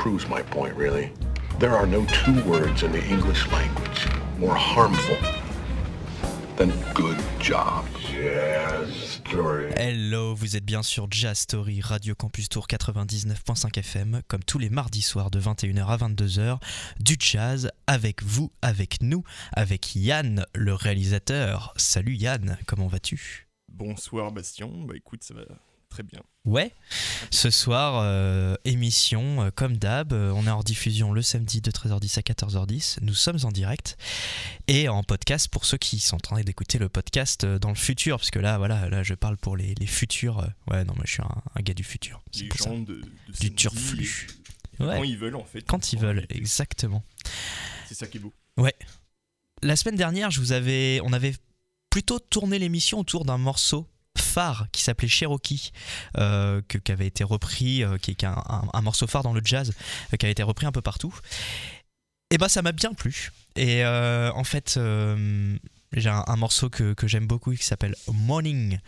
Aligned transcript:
proves 0.00 0.26
my 0.30 0.40
point, 0.40 0.74
really. 0.76 1.12
There 1.58 1.76
are 1.76 1.86
no 1.86 2.06
two 2.06 2.42
words 2.48 2.82
in 2.82 2.90
the 2.90 3.04
English 3.04 3.46
language 3.52 4.06
more 4.38 4.54
harmful 4.56 5.18
than 6.56 6.72
good 6.94 7.18
job. 7.38 7.84
Jazz 8.10 9.20
story. 9.28 9.70
Hello, 9.76 10.34
vous 10.34 10.56
êtes 10.56 10.64
bien 10.64 10.82
sur 10.82 11.06
Jazz 11.10 11.40
Story, 11.40 11.82
Radio 11.82 12.14
Campus 12.14 12.48
Tour 12.48 12.66
99.5 12.66 13.78
FM, 13.78 14.22
comme 14.26 14.42
tous 14.42 14.58
les 14.58 14.70
mardis 14.70 15.02
soirs 15.02 15.30
de 15.30 15.38
21h 15.38 15.84
à 15.84 15.96
22h, 15.98 16.58
du 16.98 17.16
jazz 17.20 17.70
avec 17.86 18.22
vous, 18.22 18.50
avec 18.62 19.02
nous, 19.02 19.22
avec 19.52 19.94
Yann, 19.96 20.46
le 20.54 20.72
réalisateur. 20.72 21.74
Salut 21.76 22.14
Yann, 22.14 22.56
comment 22.66 22.86
vas-tu? 22.86 23.48
Bonsoir 23.68 24.32
Bastien, 24.32 24.70
bah 24.86 24.94
écoute, 24.96 25.22
ça 25.24 25.34
va 25.34 25.42
très 25.90 26.02
bien. 26.02 26.20
Ouais, 26.46 26.72
ce 27.30 27.50
soir, 27.50 28.00
euh, 28.02 28.54
émission 28.64 29.42
euh, 29.42 29.50
comme 29.50 29.76
d'hab, 29.76 30.14
euh, 30.14 30.32
on 30.34 30.46
est 30.46 30.50
en 30.50 30.62
diffusion 30.62 31.12
le 31.12 31.20
samedi 31.20 31.60
de 31.60 31.70
13h10 31.70 32.18
à 32.18 32.22
14h10, 32.22 32.98
nous 33.02 33.12
sommes 33.12 33.38
en 33.42 33.50
direct 33.50 33.98
et 34.68 34.88
en 34.88 35.02
podcast 35.02 35.48
pour 35.48 35.66
ceux 35.66 35.76
qui 35.76 36.00
sont 36.00 36.16
en 36.16 36.20
train 36.20 36.40
d'écouter 36.40 36.78
le 36.78 36.88
podcast 36.88 37.44
dans 37.44 37.68
le 37.68 37.74
futur, 37.74 38.16
parce 38.16 38.30
que 38.30 38.38
là, 38.38 38.56
voilà, 38.56 38.88
là 38.88 39.02
je 39.02 39.12
parle 39.14 39.36
pour 39.36 39.56
les, 39.56 39.74
les 39.74 39.86
futurs, 39.86 40.38
ouais 40.70 40.84
non, 40.84 40.94
moi 40.94 41.04
je 41.04 41.12
suis 41.12 41.22
un, 41.22 41.42
un 41.54 41.60
gars 41.60 41.74
du 41.74 41.84
futur, 41.84 42.22
Les 42.34 42.48
pour 42.48 42.58
ça. 42.58 42.70
gens 42.70 42.78
de, 42.78 42.94
de 42.94 43.38
Du 43.38 43.54
turflu. 43.54 44.28
Ouais. 44.78 44.96
Quand 44.96 45.02
ils 45.04 45.18
veulent 45.18 45.36
en 45.36 45.44
fait. 45.44 45.60
Quand 45.66 45.92
ils 45.92 45.98
en 45.98 46.02
veulent, 46.02 46.26
exactement. 46.30 47.04
C'est 47.86 47.94
ça 47.94 48.06
qui 48.06 48.16
est 48.16 48.20
beau. 48.20 48.32
La 49.62 49.76
semaine 49.76 49.96
dernière, 49.96 50.30
je 50.30 50.40
vous 50.40 50.52
avais, 50.52 51.00
on 51.04 51.12
avait 51.12 51.34
plutôt 51.90 52.18
tourné 52.18 52.58
l'émission 52.58 52.98
autour 52.98 53.26
d'un 53.26 53.36
morceau 53.36 53.86
phare 54.30 54.66
qui 54.72 54.82
s'appelait 54.82 55.08
Cherokee, 55.08 55.72
euh, 56.18 56.62
qui 56.84 56.92
avait 56.92 57.06
été 57.06 57.24
repris, 57.24 57.82
euh, 57.82 57.98
qui 57.98 58.12
est 58.12 58.24
un, 58.24 58.42
un- 58.72 58.80
morceau 58.82 59.06
phare 59.06 59.22
dans 59.22 59.32
le 59.32 59.40
jazz, 59.44 59.72
euh, 60.12 60.16
qui 60.16 60.26
a 60.26 60.28
été 60.28 60.42
repris 60.42 60.66
un 60.66 60.72
peu 60.72 60.82
partout. 60.82 61.14
Et 62.30 62.38
ben 62.38 62.48
ça 62.48 62.62
m'a 62.62 62.72
bien 62.72 62.94
plu. 62.94 63.30
Et 63.56 63.84
en 63.84 64.44
fait, 64.44 64.78
j'ai 65.92 66.08
un, 66.08 66.24
un 66.28 66.36
morceau 66.36 66.70
que, 66.70 66.92
que 66.94 67.08
j'aime 67.08 67.26
beaucoup 67.26 67.52
qui 67.54 67.64
s'appelle 67.64 67.96
Morning, 68.12 68.78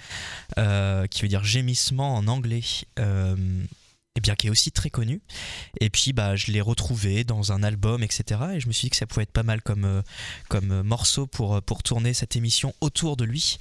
qui 1.10 1.22
veut 1.22 1.28
dire 1.28 1.42
gémissement 1.42 2.14
en 2.14 2.28
anglais. 2.28 2.62
et 2.98 4.20
bien 4.20 4.36
qui 4.36 4.46
est 4.46 4.50
aussi 4.50 4.70
très 4.70 4.90
connu. 4.90 5.20
Et 5.80 5.90
puis 5.90 6.12
bah 6.12 6.36
je 6.36 6.52
l'ai 6.52 6.60
retrouvé 6.60 7.24
dans 7.24 7.50
un 7.50 7.64
album, 7.64 8.04
etc. 8.04 8.40
Et 8.54 8.60
je 8.60 8.68
me 8.68 8.72
suis 8.72 8.86
dit 8.86 8.90
que 8.90 8.96
ça 8.96 9.06
pouvait 9.06 9.24
être 9.24 9.32
pas 9.32 9.42
mal 9.42 9.60
comme, 9.62 10.02
comme 10.48 10.82
morceau 10.82 11.26
pour, 11.26 11.60
pour 11.62 11.82
tourner 11.82 12.14
cette 12.14 12.36
émission 12.36 12.72
autour 12.80 13.16
de 13.16 13.24
lui. 13.24 13.58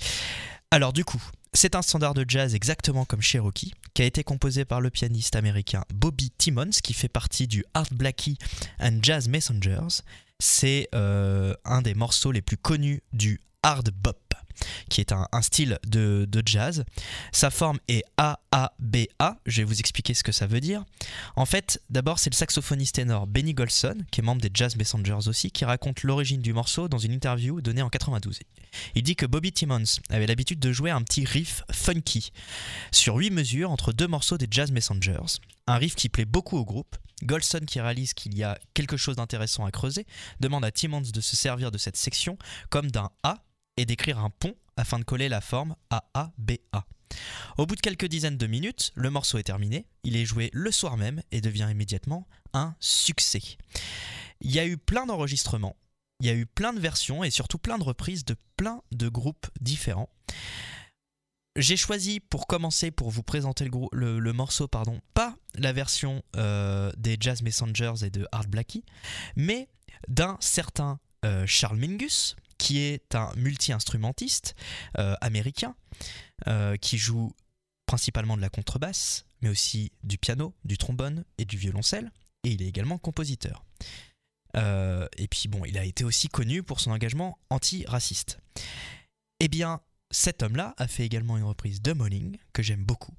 Alors 0.69 0.94
du 0.94 1.03
coup, 1.06 1.22
c'est 1.53 1.75
un 1.75 1.81
standard 1.81 2.13
de 2.13 2.25
jazz 2.28 2.56
exactement 2.56 3.06
comme 3.06 3.22
Cherokee, 3.22 3.73
qui 3.94 4.01
a 4.01 4.06
été 4.06 4.23
composé 4.23 4.63
par 4.63 4.79
le 4.79 4.89
pianiste 4.89 5.35
américain 5.35 5.84
Bobby 5.94 6.31
Timmons, 6.38 6.72
qui 6.81 6.94
fait 6.94 7.09
partie 7.09 7.47
du 7.47 7.66
Art 7.73 7.89
Blackie 7.91 8.38
and 8.79 9.00
Jazz 9.01 9.28
Messengers. 9.28 10.01
C'est 10.39 10.88
euh, 10.95 11.53
un 11.66 11.81
des 11.81 11.94
morceaux 11.94 12.31
les 12.31 12.41
plus 12.41 12.57
connus 12.57 13.03
du 13.13 13.41
hard 13.63 13.91
bop, 13.91 14.34
qui 14.89 15.01
est 15.01 15.11
un, 15.11 15.27
style 15.41 15.79
de, 15.88 16.27
de 16.29 16.44
jazz. 16.45 16.83
Sa 17.31 17.49
forme 17.49 17.79
est 17.88 18.03
A-A-B-A, 18.17 19.38
je 19.45 19.57
vais 19.57 19.63
vous 19.63 19.79
expliquer 19.79 20.13
ce 20.13 20.23
que 20.23 20.31
ça 20.31 20.47
veut 20.47 20.59
dire. 20.59 20.83
En 21.35 21.45
fait, 21.45 21.81
d'abord, 21.89 22.19
c'est 22.19 22.29
le 22.29 22.35
saxophoniste 22.35 22.95
ténor 22.95 23.27
Benny 23.27 23.53
Golson, 23.53 23.97
qui 24.11 24.21
est 24.21 24.23
membre 24.23 24.41
des 24.41 24.51
Jazz 24.53 24.75
Messengers 24.75 25.27
aussi, 25.27 25.51
qui 25.51 25.66
raconte 25.66 26.03
l'origine 26.03 26.41
du 26.41 26.53
morceau 26.53 26.88
dans 26.88 26.97
une 26.97 27.13
interview 27.13 27.61
donnée 27.61 27.81
en 27.81 27.89
92. 27.89 28.39
Il 28.95 29.03
dit 29.03 29.16
que 29.16 29.25
Bobby 29.25 29.51
Timmons 29.51 29.83
avait 30.09 30.27
l'habitude 30.27 30.59
de 30.59 30.71
jouer 30.71 30.91
un 30.91 31.01
petit 31.01 31.25
riff 31.25 31.63
funky 31.71 32.31
sur 32.91 33.16
8 33.16 33.31
mesures 33.31 33.71
entre 33.71 33.94
deux 33.94 34.07
morceaux 34.07 34.38
des 34.38 34.47
Jazz 34.50 34.71
Messengers, 34.71 35.39
un 35.67 35.75
riff 35.75 35.95
qui 35.95 36.09
plaît 36.09 36.25
beaucoup 36.25 36.57
au 36.57 36.66
groupe. 36.66 36.97
Golson, 37.23 37.59
qui 37.67 37.79
réalise 37.79 38.16
qu'il 38.16 38.35
y 38.35 38.44
a 38.44 38.57
quelque 38.73 38.97
chose 38.97 39.17
d'intéressant 39.17 39.63
à 39.66 39.71
creuser, 39.71 40.07
demande 40.39 40.66
à 40.66 40.71
Timmons 40.71 41.01
de 41.01 41.21
se 41.21 41.35
servir 41.35 41.69
de 41.69 41.77
cette 41.77 41.95
section 41.95 42.38
comme 42.71 42.89
d'un 42.89 43.11
A 43.21 43.44
et 43.77 43.85
d'écrire 43.85 44.19
un 44.19 44.29
pont 44.29 44.55
afin 44.77 44.99
de 44.99 45.03
coller 45.03 45.29
la 45.29 45.41
forme 45.41 45.75
A-A-B-A. 45.89 46.85
Au 47.57 47.65
bout 47.65 47.75
de 47.75 47.81
quelques 47.81 48.05
dizaines 48.05 48.37
de 48.37 48.47
minutes, 48.47 48.91
le 48.95 49.09
morceau 49.09 49.37
est 49.37 49.43
terminé, 49.43 49.85
il 50.03 50.15
est 50.15 50.25
joué 50.25 50.49
le 50.53 50.71
soir 50.71 50.97
même 50.97 51.21
et 51.31 51.41
devient 51.41 51.67
immédiatement 51.69 52.27
un 52.53 52.75
succès. 52.79 53.41
Il 54.39 54.51
y 54.51 54.59
a 54.59 54.65
eu 54.65 54.77
plein 54.77 55.05
d'enregistrements, 55.05 55.75
il 56.19 56.27
y 56.27 56.29
a 56.29 56.33
eu 56.33 56.45
plein 56.45 56.73
de 56.73 56.79
versions 56.79 57.23
et 57.23 57.31
surtout 57.31 57.57
plein 57.57 57.77
de 57.77 57.83
reprises 57.83 58.25
de 58.25 58.35
plein 58.55 58.81
de 58.91 59.09
groupes 59.09 59.47
différents. 59.59 60.09
J'ai 61.57 61.75
choisi 61.75 62.21
pour 62.21 62.47
commencer, 62.47 62.91
pour 62.91 63.09
vous 63.09 63.23
présenter 63.23 63.69
le, 63.91 64.33
morceau, 64.33 64.69
pardon, 64.69 65.01
pas 65.13 65.35
la 65.55 65.73
version 65.73 66.23
euh, 66.38 66.93
des 66.97 67.17
Jazz 67.19 67.41
Messengers 67.41 68.05
et 68.05 68.09
de 68.09 68.25
Art 68.31 68.47
Blackie, 68.47 68.85
mais 69.35 69.67
d'un 70.07 70.38
certain 70.39 70.99
euh, 71.25 71.45
Charles 71.45 71.77
Mingus, 71.77 72.38
qui 72.61 72.77
est 72.77 73.16
un 73.16 73.33
multi-instrumentiste 73.38 74.55
euh, 74.99 75.16
américain, 75.19 75.75
euh, 76.47 76.77
qui 76.77 76.99
joue 76.99 77.33
principalement 77.88 78.38
de 78.38 78.41
la 78.41 78.49
contrebasse, 78.49 79.25
mais 79.41 79.49
aussi 79.49 79.91
du 80.03 80.19
piano, 80.19 80.53
du 80.63 80.77
trombone 80.77 81.25
et 81.39 81.45
du 81.45 81.57
violoncelle, 81.57 82.11
et 82.44 82.51
il 82.51 82.61
est 82.61 82.67
également 82.67 83.00
compositeur. 83.00 83.66
Euh, 84.55 85.07
et 85.17 85.27
puis 85.27 85.47
bon, 85.47 85.66
il 85.66 85.75
a 85.75 85.83
été 85.83 86.03
aussi 86.03 86.27
connu 86.27 86.61
pour 86.61 86.79
son 86.79 86.91
engagement 86.91 87.39
anti-raciste. 87.50 88.38
Eh 89.39 89.47
bien, 89.47 89.81
cet 90.11 90.44
homme-là 90.44 90.75
a 90.77 90.88
fait 90.88 91.03
également 91.03 91.38
une 91.38 91.45
reprise 91.45 91.81
de 91.81 91.94
Morning, 91.94 92.38
que 92.53 92.61
j'aime 92.61 92.83
beaucoup, 92.83 93.16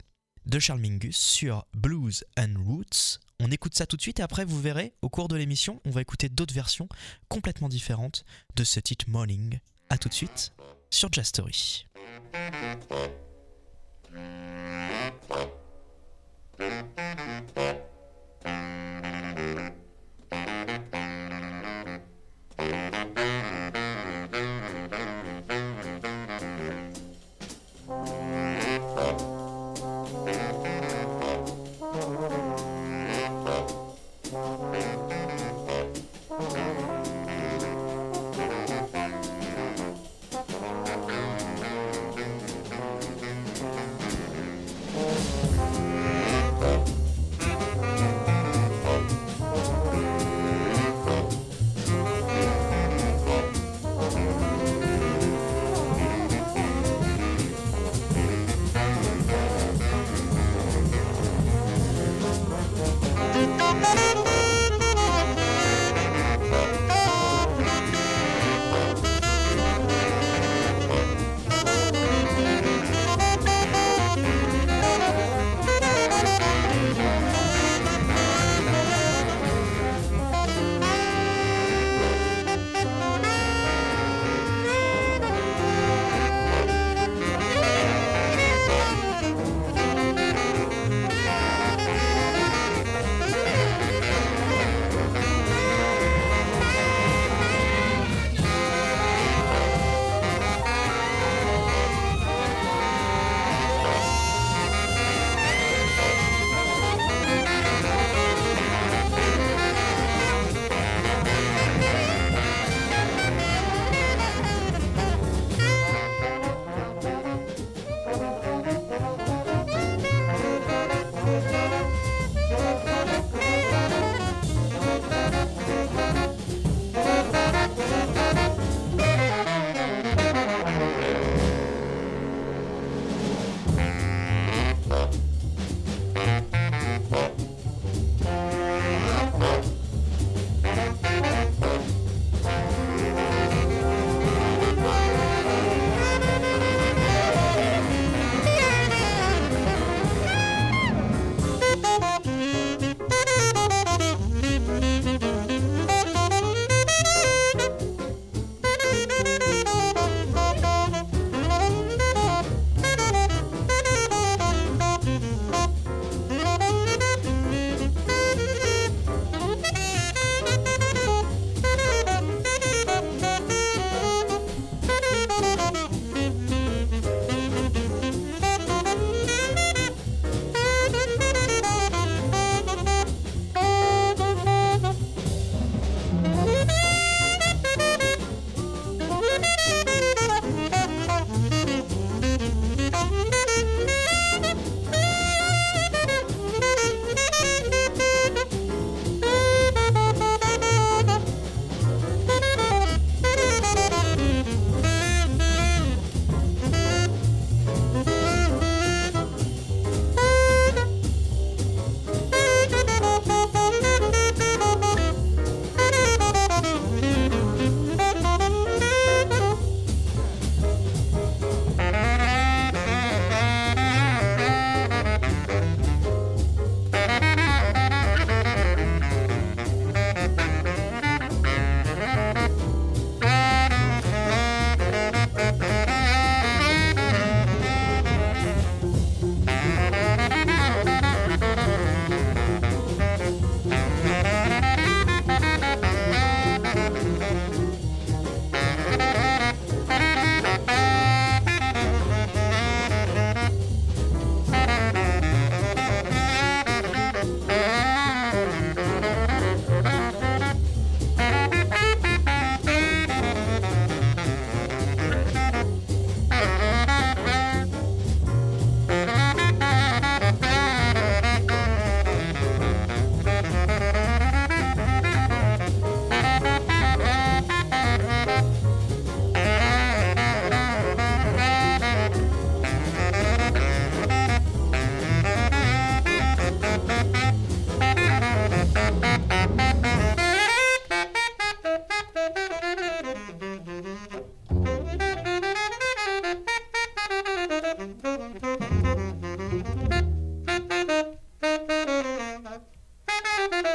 de 0.47 0.61
Charles 0.61 0.81
Mingus 0.81 1.19
sur 1.19 1.67
Blues 1.75 2.25
and 2.39 2.55
Roots. 2.65 3.19
On 3.45 3.51
écoute 3.51 3.75
ça 3.75 3.87
tout 3.87 3.97
de 3.97 4.03
suite 4.03 4.21
et 4.21 4.23
après 4.23 4.45
vous 4.45 4.61
verrez, 4.61 4.93
au 5.03 5.09
cours 5.09 5.27
de 5.27 5.35
l'émission, 5.35 5.81
on 5.85 5.91
va 5.91 6.01
écouter 6.01 6.29
d'autres 6.29 6.55
versions 6.55 6.89
complètement 7.29 7.69
différentes 7.69 8.25
de 8.55 8.63
ce 8.63 8.79
titre 8.79 9.07
Morning. 9.09 9.59
A 9.91 9.99
tout 9.99 10.09
de 10.09 10.15
suite 10.15 10.53
sur 10.91 11.13
Jazz 11.13 11.27
Story. 11.27 11.89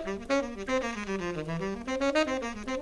Thank 0.07 0.31
you. 2.69 2.76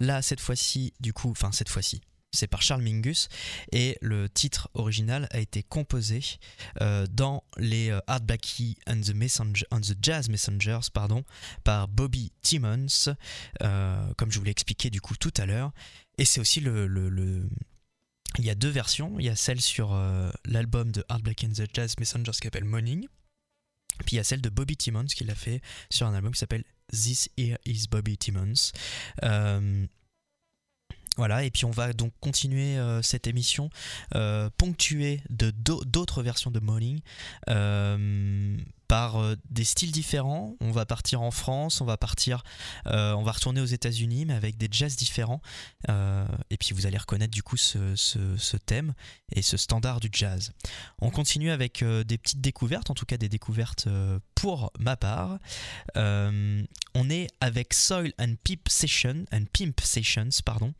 Là, 0.00 0.22
cette 0.22 0.40
fois-ci, 0.40 0.92
du 1.00 1.12
coup, 1.12 1.30
enfin 1.30 1.52
cette 1.52 1.68
fois-ci, 1.68 2.00
c'est 2.32 2.48
par 2.48 2.60
Charles 2.60 2.82
Mingus 2.82 3.28
et 3.72 3.96
le 4.02 4.28
titre 4.28 4.68
original 4.74 5.26
a 5.30 5.38
été 5.38 5.62
composé 5.62 6.20
euh, 6.82 7.06
dans 7.10 7.44
les 7.56 7.88
euh, 7.90 8.00
Art 8.06 8.20
Blackie 8.20 8.76
and 8.86 9.00
the, 9.00 9.14
Jazz 10.02 10.28
Messengers 10.28 10.90
pardon, 10.92 11.24
par 11.64 11.88
Bobby 11.88 12.32
Timmons, 12.42 13.14
euh, 13.62 14.12
comme 14.18 14.30
je 14.30 14.38
vous 14.38 14.44
l'ai 14.44 14.50
expliqué 14.50 14.90
du 14.90 15.00
coup 15.00 15.16
tout 15.16 15.32
à 15.38 15.46
l'heure. 15.46 15.72
Et 16.18 16.24
c'est 16.26 16.40
aussi 16.40 16.60
le, 16.60 16.86
le- 16.86 17.08
le- 17.08 17.48
Il 18.38 18.44
y 18.44 18.50
a 18.50 18.54
deux 18.54 18.68
versions. 18.70 19.18
Il 19.18 19.24
y 19.24 19.30
a 19.30 19.36
celle 19.36 19.60
sur 19.62 19.94
euh, 19.94 20.30
l'album 20.44 20.92
de 20.92 21.04
Art 21.08 21.20
Blackie 21.20 21.46
and 21.46 21.52
the 21.52 21.68
Jazz 21.72 21.94
Messengers 21.98 22.32
qui 22.32 22.40
s'appelle 22.46 22.64
Morning. 22.64 23.06
Puis 24.04 24.16
il 24.16 24.16
y 24.16 24.20
a 24.20 24.24
celle 24.24 24.42
de 24.42 24.50
Bobby 24.50 24.76
Timmons 24.76 25.06
qui 25.06 25.24
l'a 25.24 25.34
fait 25.34 25.62
sur 25.90 26.06
un 26.06 26.12
album 26.14 26.32
qui 26.32 26.38
s'appelle 26.38 26.64
This 26.92 27.28
Here 27.36 27.58
is 27.66 27.86
Bobby 27.90 28.16
Timmons. 28.16 28.72
Euh, 29.24 29.86
voilà, 31.16 31.44
et 31.44 31.50
puis 31.50 31.64
on 31.64 31.70
va 31.70 31.92
donc 31.94 32.12
continuer 32.20 32.76
euh, 32.76 33.00
cette 33.00 33.26
émission 33.26 33.70
euh, 34.14 34.50
ponctuée 34.58 35.22
de 35.30 35.50
d'au- 35.50 35.82
d'autres 35.84 36.22
versions 36.22 36.50
de 36.50 36.60
Morning 36.60 37.00
par 38.88 39.16
euh, 39.16 39.36
des 39.50 39.64
styles 39.64 39.92
différents. 39.92 40.56
On 40.60 40.70
va 40.70 40.86
partir 40.86 41.22
en 41.22 41.30
France, 41.30 41.80
on 41.80 41.84
va 41.84 41.96
partir, 41.96 42.42
euh, 42.86 43.12
on 43.14 43.22
va 43.22 43.32
retourner 43.32 43.60
aux 43.60 43.66
États-Unis, 43.66 44.26
mais 44.26 44.34
avec 44.34 44.56
des 44.56 44.68
jazz 44.70 44.96
différents. 44.96 45.40
Euh, 45.88 46.26
et 46.50 46.56
puis 46.56 46.72
vous 46.72 46.86
allez 46.86 46.98
reconnaître 46.98 47.32
du 47.32 47.42
coup 47.42 47.56
ce, 47.56 48.56
thème 48.56 48.94
et 49.32 49.42
ce 49.42 49.56
standard 49.56 50.00
du 50.00 50.08
jazz. 50.12 50.52
On 51.00 51.10
continue 51.10 51.50
avec 51.50 51.84
des 51.84 52.18
petites 52.18 52.40
découvertes, 52.40 52.90
en 52.90 52.94
tout 52.94 53.06
cas 53.06 53.16
des 53.16 53.28
découvertes 53.28 53.88
pour 54.34 54.72
ma 54.78 54.96
part. 54.96 55.38
On 55.94 57.10
est 57.10 57.28
avec 57.40 57.74
Soil 57.74 58.12
and 58.18 58.34
Pimp 58.44 58.68
Session, 58.68 59.24
Pimp 59.52 59.80
Sessions, 59.80 60.28
pardon. 60.44 60.72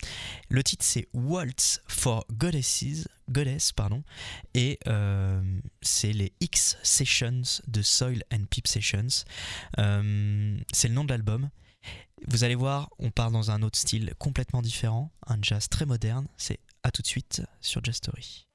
Le 0.48 0.62
titre 0.62 0.84
c'est 0.84 1.08
Waltz 1.12 1.80
for 1.86 2.24
Goddesses, 2.32 3.08
Goddess, 3.30 3.72
pardon, 3.72 4.02
et 4.54 4.78
c'est 5.82 6.12
les 6.12 6.32
X 6.40 6.78
Sessions 6.82 7.42
de 7.66 7.82
Soil 7.96 8.22
and 8.32 8.44
Pimp 8.50 8.66
Sessions. 8.66 9.24
Euh, 9.78 10.58
c'est 10.72 10.88
le 10.88 10.94
nom 10.94 11.04
de 11.04 11.10
l'album. 11.10 11.48
Vous 12.26 12.44
allez 12.44 12.54
voir, 12.54 12.90
on 12.98 13.10
part 13.10 13.30
dans 13.30 13.50
un 13.50 13.62
autre 13.62 13.78
style 13.78 14.14
complètement 14.18 14.62
différent, 14.62 15.12
un 15.26 15.38
jazz 15.42 15.68
très 15.68 15.86
moderne. 15.86 16.26
C'est 16.36 16.60
à 16.82 16.90
tout 16.90 17.02
de 17.02 17.06
suite 17.06 17.42
sur 17.60 17.84
Jazz 17.84 17.96
Story. 17.96 18.46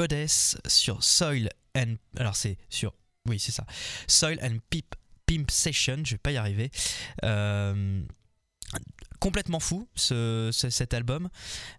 Goddess 0.00 0.56
sur 0.66 1.04
Soil 1.04 1.50
and. 1.76 1.96
Alors 2.16 2.34
c'est 2.34 2.56
sur. 2.70 2.94
Oui, 3.28 3.38
c'est 3.38 3.52
ça. 3.52 3.66
Soil 4.06 4.38
and 4.42 4.56
Pimp, 4.70 4.94
Pimp 5.26 5.50
Session, 5.50 5.98
je 6.06 6.12
vais 6.12 6.18
pas 6.18 6.32
y 6.32 6.38
arriver. 6.38 6.70
Euh, 7.22 8.02
complètement 9.18 9.60
fou 9.60 9.86
ce, 9.94 10.48
ce- 10.54 10.70
cet 10.70 10.94
album. 10.94 11.28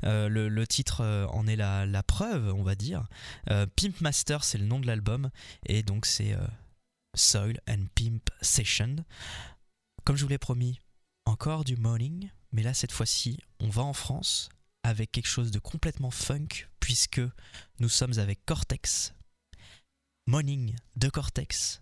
Euh, 0.04 0.30
le, 0.30 0.68
titre 0.68 1.02
euh, 1.02 1.26
en 1.30 1.48
est 1.48 1.56
la, 1.56 2.04
preuve, 2.04 2.54
on 2.54 2.62
va 2.62 2.76
dire. 2.76 3.08
Pimp 3.48 4.00
Master, 4.02 4.44
c'est 4.44 4.60
le 4.60 4.66
nom 4.66 4.80
de 4.80 4.86
l'album. 4.86 5.32
Et 5.66 5.82
donc 5.82 6.06
c'est 6.06 6.38
Soil 7.16 7.60
and 7.68 7.86
Pimp 7.96 8.30
Session. 8.42 8.98
Comme 10.04 10.16
je 10.16 10.22
vous 10.22 10.30
l'ai 10.30 10.38
promis, 10.38 10.80
encore 11.26 11.64
du 11.64 11.76
morning. 11.76 12.30
Mais 12.52 12.62
là, 12.62 12.76
cette 12.76 12.92
fois-ci, 12.92 13.40
on 13.60 13.70
va 13.70 13.82
en 13.82 13.94
France 13.94 14.50
avec 14.84 15.12
quelque 15.12 15.28
chose 15.28 15.50
de 15.50 15.58
complètement 15.58 16.12
funk, 16.12 16.68
puisque 16.92 17.22
nous 17.80 17.88
sommes 17.88 18.20
avec 18.20 18.44
Cortex. 18.46 19.14
Morning 20.28 20.76
de 20.98 21.08
Cortex. 21.08 21.82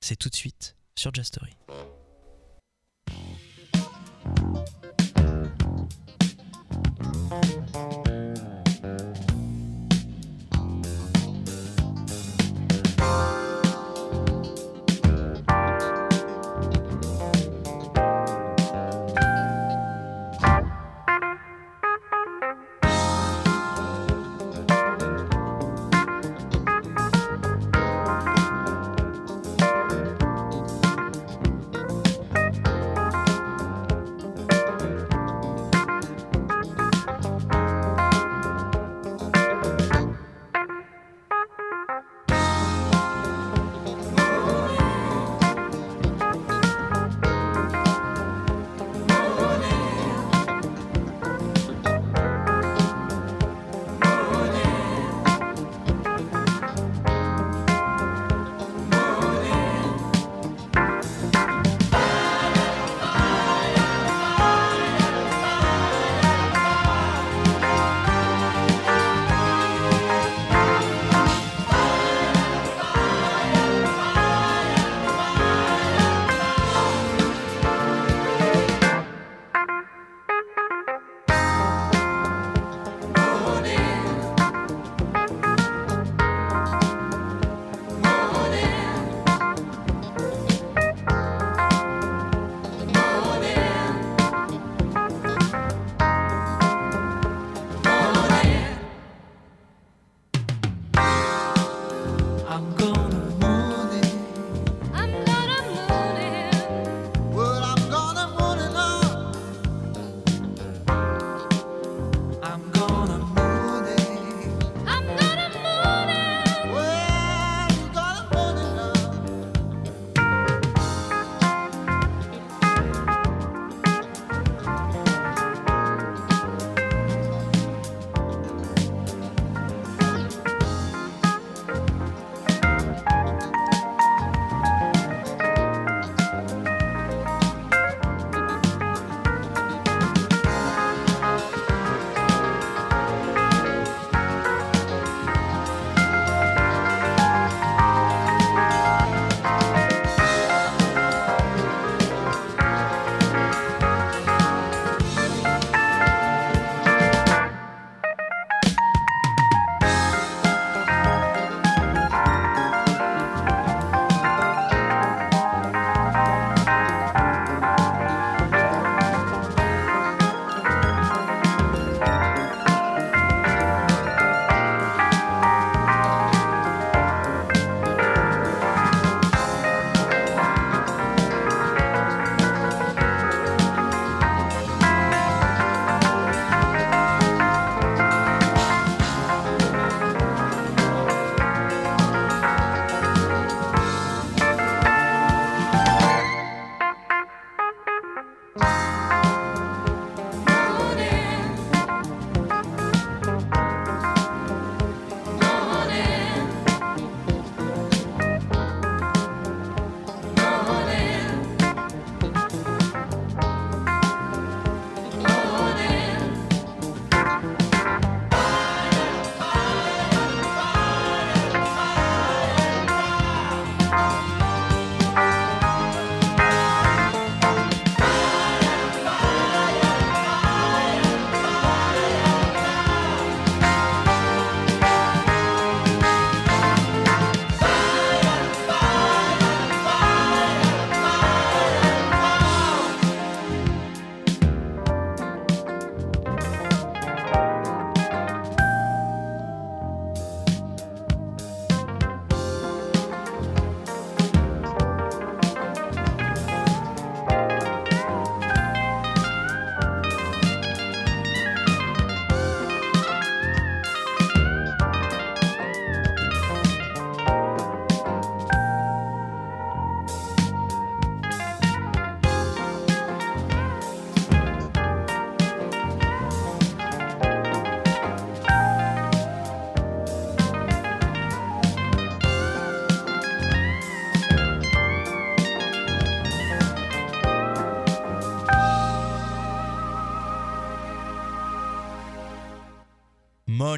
C'est 0.00 0.16
tout 0.16 0.30
de 0.30 0.34
suite 0.34 0.74
sur 0.96 1.14
Jastory. 1.14 1.56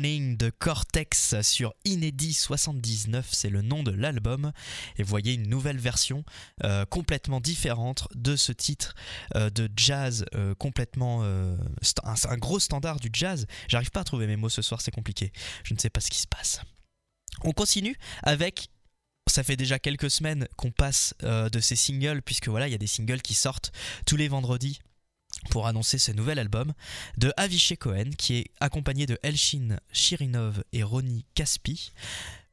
De 0.00 0.48
Cortex 0.48 1.42
sur 1.42 1.74
Inédit 1.84 2.32
79, 2.32 3.28
c'est 3.30 3.50
le 3.50 3.60
nom 3.60 3.82
de 3.82 3.90
l'album. 3.90 4.50
Et 4.96 5.02
voyez 5.02 5.34
une 5.34 5.46
nouvelle 5.46 5.76
version 5.76 6.24
euh, 6.64 6.86
complètement 6.86 7.38
différente 7.38 8.08
de 8.14 8.34
ce 8.34 8.50
titre 8.52 8.94
euh, 9.34 9.50
de 9.50 9.68
jazz 9.76 10.24
euh, 10.34 10.54
complètement... 10.54 11.22
un, 11.22 12.36
gros 12.38 12.58
standard 12.58 12.98
du 12.98 13.10
jazz. 13.12 13.46
J'arrive 13.68 13.90
pas 13.90 14.00
à 14.00 14.04
trouver 14.04 14.26
mes 14.26 14.36
mots 14.36 14.48
ce 14.48 14.62
soir, 14.62 14.80
c'est 14.80 14.90
compliqué. 14.90 15.32
Je 15.64 15.74
ne 15.74 15.78
sais 15.78 15.90
pas 15.90 16.00
ce 16.00 16.08
qui 16.08 16.18
se 16.18 16.26
passe. 16.26 16.62
On 17.42 17.52
continue 17.52 17.96
avec... 18.22 18.70
Ça 19.26 19.42
fait 19.42 19.56
déjà 19.56 19.78
quelques 19.78 20.10
semaines 20.10 20.48
qu'on 20.56 20.70
passe 20.70 21.14
de 21.20 21.60
ces 21.60 21.76
singles, 21.76 22.22
puisque 22.22 22.48
voilà, 22.48 22.68
il 22.68 22.70
y 22.70 22.74
a 22.74 22.78
des 22.78 22.86
singles 22.86 23.20
qui 23.20 23.34
sortent 23.34 23.70
tous 24.06 24.16
les 24.16 24.28
vendredis 24.28 24.80
pour 25.50 25.66
annoncer 25.66 25.98
ce 25.98 26.12
nouvel 26.12 26.38
album 26.38 26.72
de 27.16 27.32
Avishai 27.36 27.76
Cohen 27.76 28.10
qui 28.16 28.36
est 28.36 28.50
accompagné 28.60 29.06
de 29.06 29.18
Elshin 29.22 29.78
Shirinov 29.92 30.62
et 30.72 30.82
Ronnie 30.82 31.24
Caspi. 31.34 31.92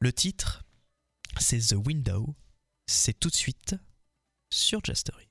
Le 0.00 0.12
titre, 0.12 0.64
c'est 1.38 1.58
The 1.58 1.76
Window. 1.84 2.34
C'est 2.86 3.18
tout 3.18 3.28
de 3.28 3.36
suite 3.36 3.76
sur 4.50 4.82
Jastory. 4.84 5.27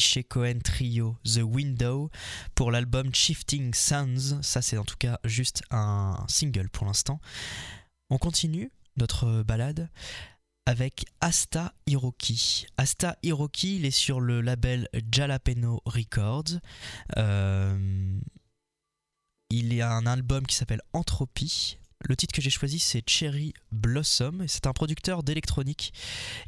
Avishai 0.00 0.24
Cohen 0.24 0.60
Trio 0.64 1.18
The 1.24 1.42
Window 1.42 2.10
pour 2.54 2.70
l'album 2.70 3.14
Shifting 3.14 3.74
Sounds. 3.74 4.40
Ça, 4.40 4.62
c'est 4.62 4.78
en 4.78 4.84
tout 4.84 4.96
cas 4.98 5.20
juste 5.24 5.62
un 5.70 6.24
single 6.26 6.70
pour 6.70 6.86
l'instant. 6.86 7.20
On 8.08 8.16
continue 8.16 8.72
notre 8.96 9.42
balade 9.42 9.90
avec 10.64 11.04
Asta 11.20 11.74
Hiroki. 11.86 12.66
Asta 12.78 13.18
Hiroki, 13.22 13.76
il 13.76 13.84
est 13.84 13.90
sur 13.90 14.20
le 14.20 14.40
label 14.40 14.88
Jalapeno 15.12 15.82
Records. 15.84 16.60
Euh, 17.18 18.18
il 19.50 19.74
y 19.74 19.82
a 19.82 19.92
un 19.92 20.06
album 20.06 20.46
qui 20.46 20.56
s'appelle 20.56 20.82
Entropie. 20.94 21.76
Le 22.02 22.16
titre 22.16 22.34
que 22.34 22.40
j'ai 22.40 22.50
choisi 22.50 22.78
c'est 22.78 23.08
Cherry 23.08 23.52
Blossom. 23.72 24.44
C'est 24.48 24.66
un 24.66 24.72
producteur 24.72 25.22
d'électronique 25.22 25.92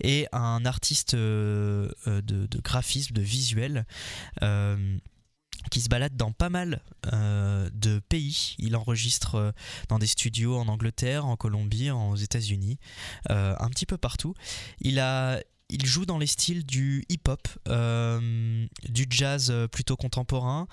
et 0.02 0.26
un 0.32 0.64
artiste 0.64 1.14
euh, 1.14 1.90
euh, 2.06 2.22
de, 2.22 2.60
graphisme, 2.60 3.14
de 3.14 3.22
visuel. 3.22 3.86
Euh, 4.42 4.96
qui 5.70 5.80
se 5.80 5.88
balade 5.88 6.16
dans 6.16 6.32
pas 6.32 6.48
mal 6.48 6.82
de 7.04 8.00
pays. 8.08 8.56
Il 8.58 8.74
enregistre 8.74 9.54
dans 9.88 10.00
des 10.00 10.08
studios 10.08 10.58
en 10.58 10.66
Angleterre, 10.66 11.24
en 11.24 11.36
Colombie, 11.36 11.88
aux 11.92 12.16
États-Unis, 12.16 12.80
un 13.28 13.68
petit 13.68 13.86
peu 13.86 13.96
partout. 13.96 14.34
Il 14.80 14.98
joue 15.84 16.04
dans 16.04 16.18
les 16.18 16.26
styles 16.26 16.66
du 16.66 17.04
hip-hop, 17.08 17.46
du 18.88 19.06
jazz 19.08 19.54
plutôt 19.70 19.96
contemporain, 19.96 20.66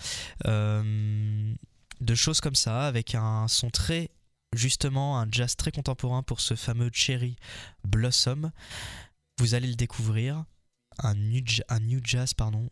de 0.45 2.15
choses 2.15 2.41
comme 2.41 2.55
ça, 2.55 2.87
avec 2.87 3.13
un 3.13 3.47
son 3.47 3.69
très, 3.69 4.09
justement, 4.53 5.19
un 5.19 5.27
jazz 5.31 5.55
très 5.55 5.71
contemporain 5.71 6.23
pour 6.23 6.39
ce 6.39 6.55
fameux 6.55 6.89
Cherry 6.93 7.35
Blossom. 7.83 8.51
Vous 9.39 9.53
allez 9.53 9.67
le 9.67 9.75
découvrir, 9.75 10.45
un 10.99 11.15
new, 11.15 11.43
un 11.69 11.79
new 11.79 12.01
jazz, 12.03 12.33
pardon, 12.33 12.69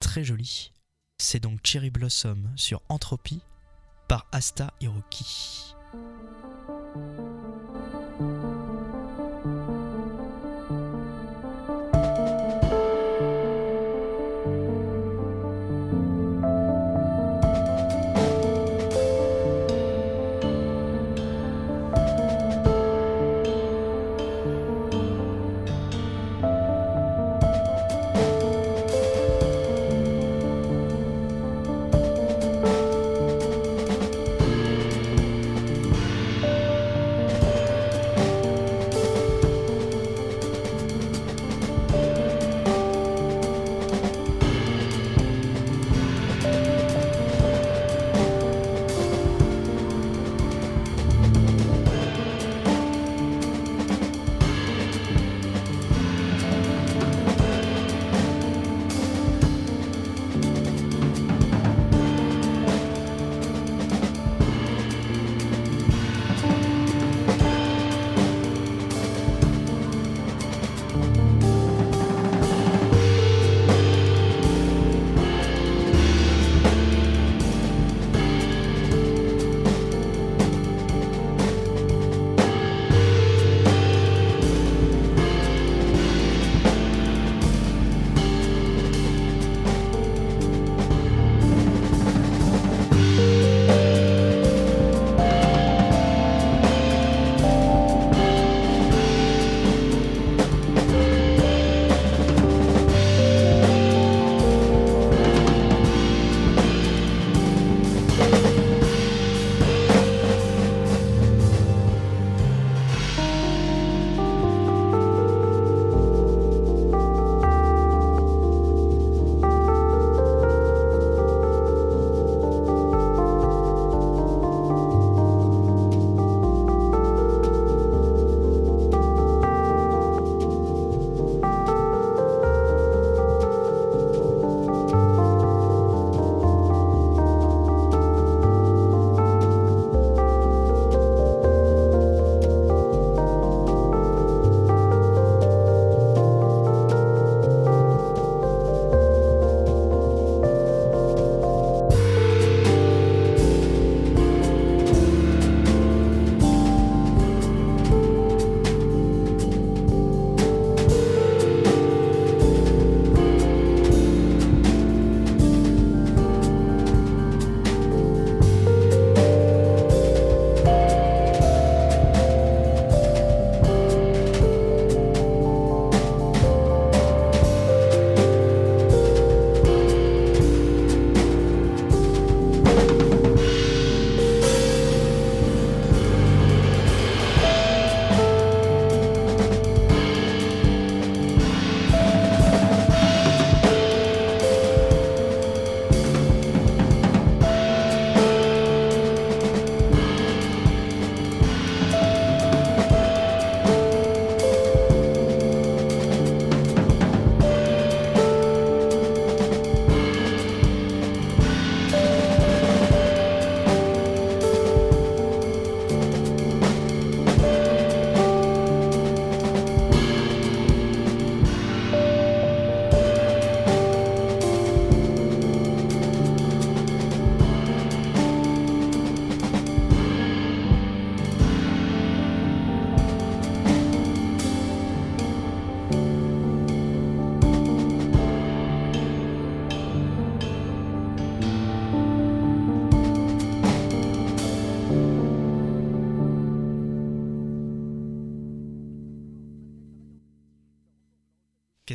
très 0.00 0.24
joli. 0.24 0.72
C'est 1.18 1.40
donc 1.40 1.60
Cherry 1.64 1.90
Blossom 1.90 2.52
sur 2.56 2.82
Entropie 2.88 3.42
par 4.08 4.26
Asta 4.32 4.72
Hiroki. 4.80 5.74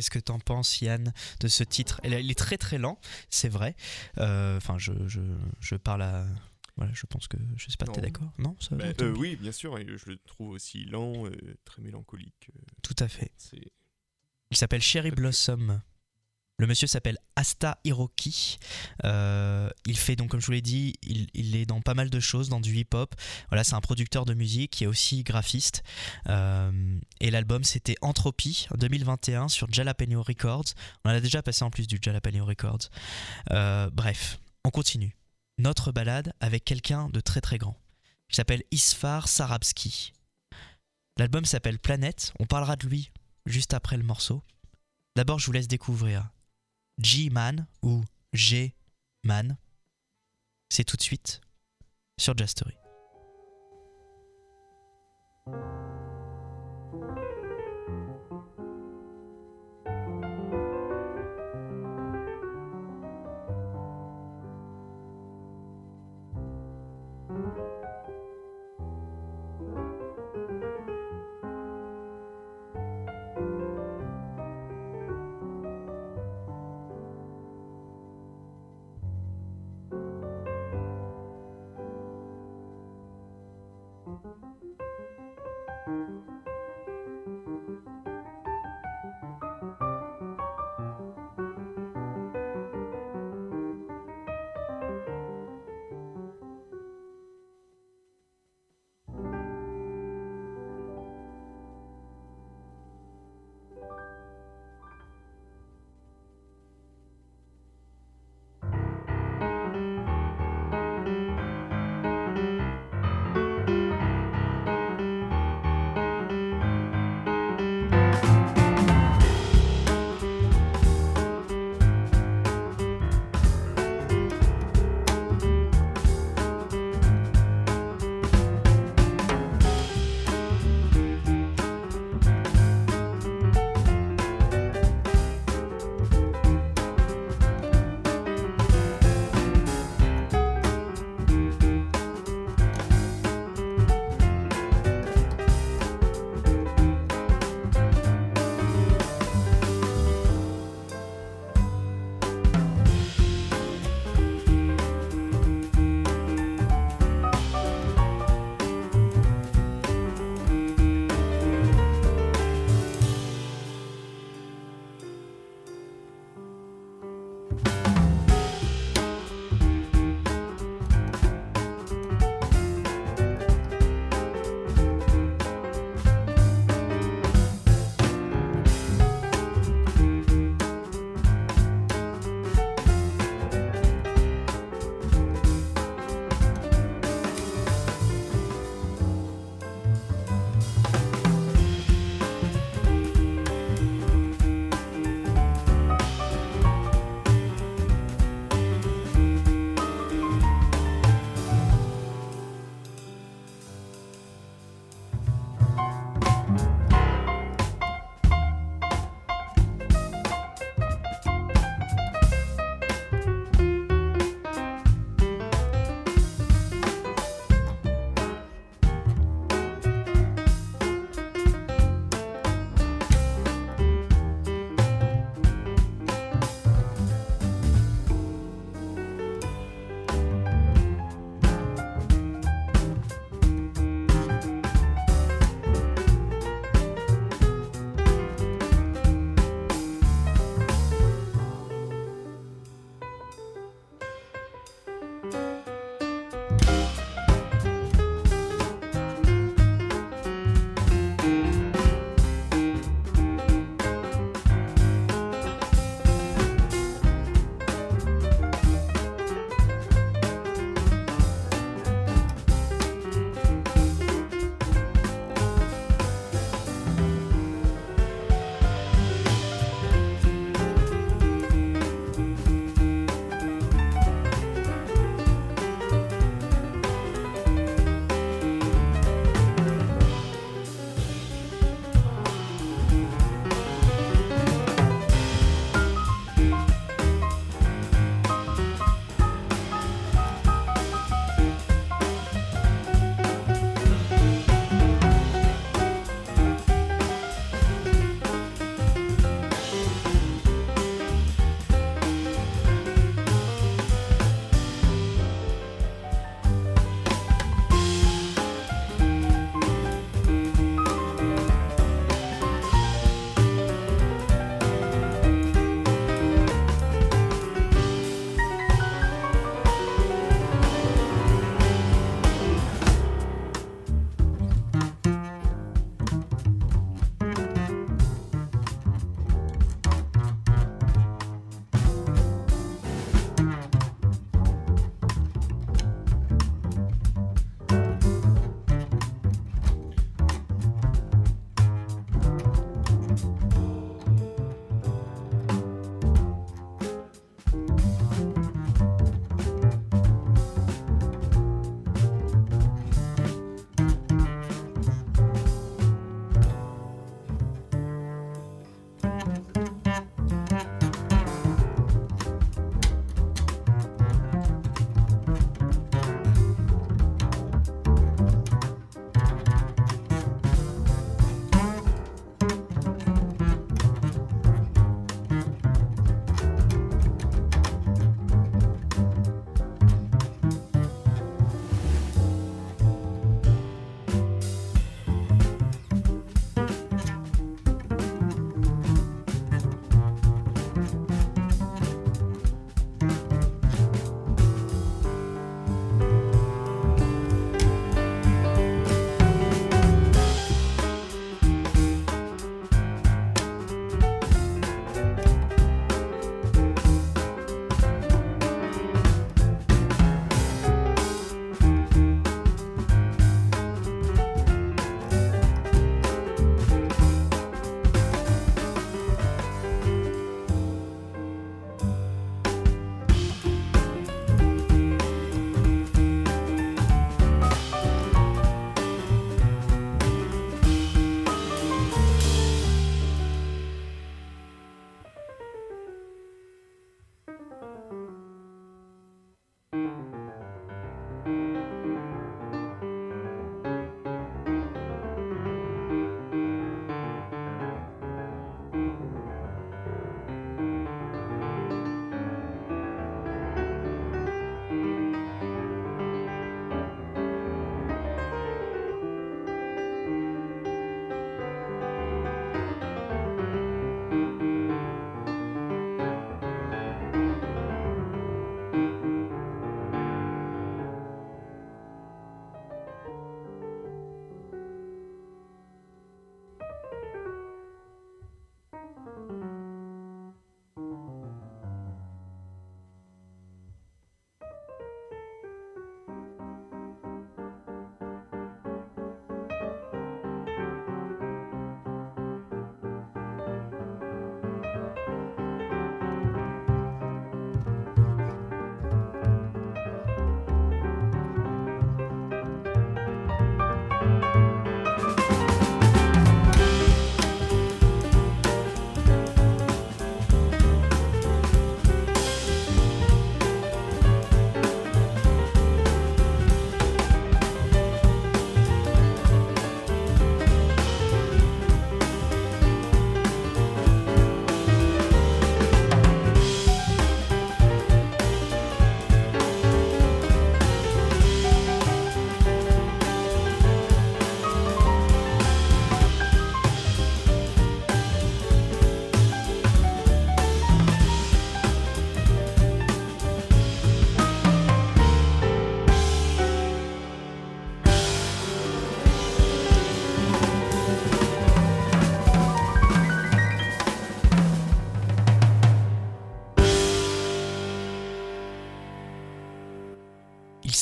Qu'est-ce 0.02 0.10
que 0.10 0.18
t'en 0.18 0.40
penses, 0.40 0.80
Yann, 0.80 1.12
de 1.38 1.46
ce 1.46 1.62
titre? 1.62 2.00
Il 2.02 2.12
est 2.12 2.34
très 2.36 2.58
très 2.58 2.76
lent, 2.76 2.98
c'est 3.30 3.48
vrai. 3.48 3.76
Euh, 4.18 4.56
Enfin, 4.56 4.76
je, 4.76 4.92
je, 5.06 5.20
je 5.60 5.76
parle 5.76 6.02
à. 6.02 6.26
Voilà, 6.76 6.92
je 6.92 7.06
pense 7.06 7.28
que. 7.28 7.36
Je 7.56 7.70
sais 7.70 7.76
pas, 7.76 7.86
t'es 7.86 8.00
d'accord? 8.00 8.32
Non 8.38 8.56
ça 8.58 8.74
Bah, 8.74 8.86
euh, 9.00 9.14
oui, 9.16 9.36
bien 9.36 9.52
sûr, 9.52 9.78
et 9.78 9.86
je 9.86 10.06
le 10.10 10.18
trouve 10.26 10.48
aussi 10.48 10.86
lent, 10.86 11.26
euh, 11.26 11.30
très 11.64 11.82
mélancolique. 11.82 12.50
euh, 12.52 12.58
Tout 12.82 12.96
à 12.98 13.06
fait. 13.06 13.30
Il 14.50 14.56
s'appelle 14.56 14.82
Cherry. 14.82 15.12
Blossom. 15.12 15.80
Le 16.58 16.66
monsieur 16.66 16.86
s'appelle 16.86 17.18
Asta 17.34 17.78
Hiroki. 17.84 18.58
Euh, 19.04 19.68
il 19.86 19.98
fait 19.98 20.16
donc, 20.16 20.30
comme 20.30 20.40
je 20.40 20.46
vous 20.46 20.52
l'ai 20.52 20.62
dit, 20.62 20.94
il, 21.02 21.56
est 21.56 21.66
dans 21.66 21.80
pas 21.80 21.94
mal 21.94 22.10
de 22.10 22.20
choses, 22.20 22.48
dans 22.48 22.60
du 22.60 22.76
hip-hop. 22.76 23.14
Voilà, 23.48 23.64
c'est 23.64 23.74
un 23.74 23.80
producteur 23.80 24.24
de 24.24 24.34
musique 24.34 24.70
qui 24.70 24.84
est 24.84 24.86
aussi 24.86 25.24
graphiste. 25.24 25.82
Euh, 26.28 26.70
et 27.20 27.30
l'album, 27.30 27.64
c'était 27.64 27.96
Entropie 28.00 28.66
en 28.70 28.76
2021 28.76 29.48
sur 29.48 29.72
Jalapeno 29.72 30.22
Records. 30.22 30.74
On 31.04 31.10
en 31.10 31.14
a 31.14 31.20
déjà 31.20 31.42
passé 31.42 31.64
en 31.64 31.70
plus 31.70 31.86
du 31.86 31.98
Jalapeno 32.00 32.44
Records. 32.44 32.90
Euh, 33.50 33.90
bref, 33.90 34.38
on 34.64 34.70
continue. 34.70 35.16
Notre 35.58 35.90
balade 35.90 36.32
avec 36.40 36.64
quelqu'un 36.64 37.08
de 37.08 37.20
très 37.20 37.40
très 37.40 37.58
grand. 37.58 37.76
Il 38.30 38.36
s'appelle 38.36 38.62
Isfar 38.70 39.26
Sarabski. 39.26 40.12
L'album 41.18 41.44
s'appelle 41.44 41.78
Planète. 41.78 42.32
On 42.38 42.46
parlera 42.46 42.76
de 42.76 42.86
lui 42.86 43.10
juste 43.46 43.74
après 43.74 43.96
le 43.96 44.04
morceau. 44.04 44.42
D'abord, 45.16 45.38
je 45.38 45.46
vous 45.46 45.52
laisse 45.52 45.68
découvrir 45.68 46.30
G-Man 46.98 47.66
ou 47.82 48.02
G-Man. 48.32 49.56
C'est 50.68 50.84
tout 50.84 50.96
de 50.96 51.02
suite 51.02 51.40
sur 52.18 52.36
Jazz 52.36 52.54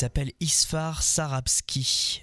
s'appelle 0.01 0.33
Isfar 0.41 1.03
Sarabski. 1.03 2.23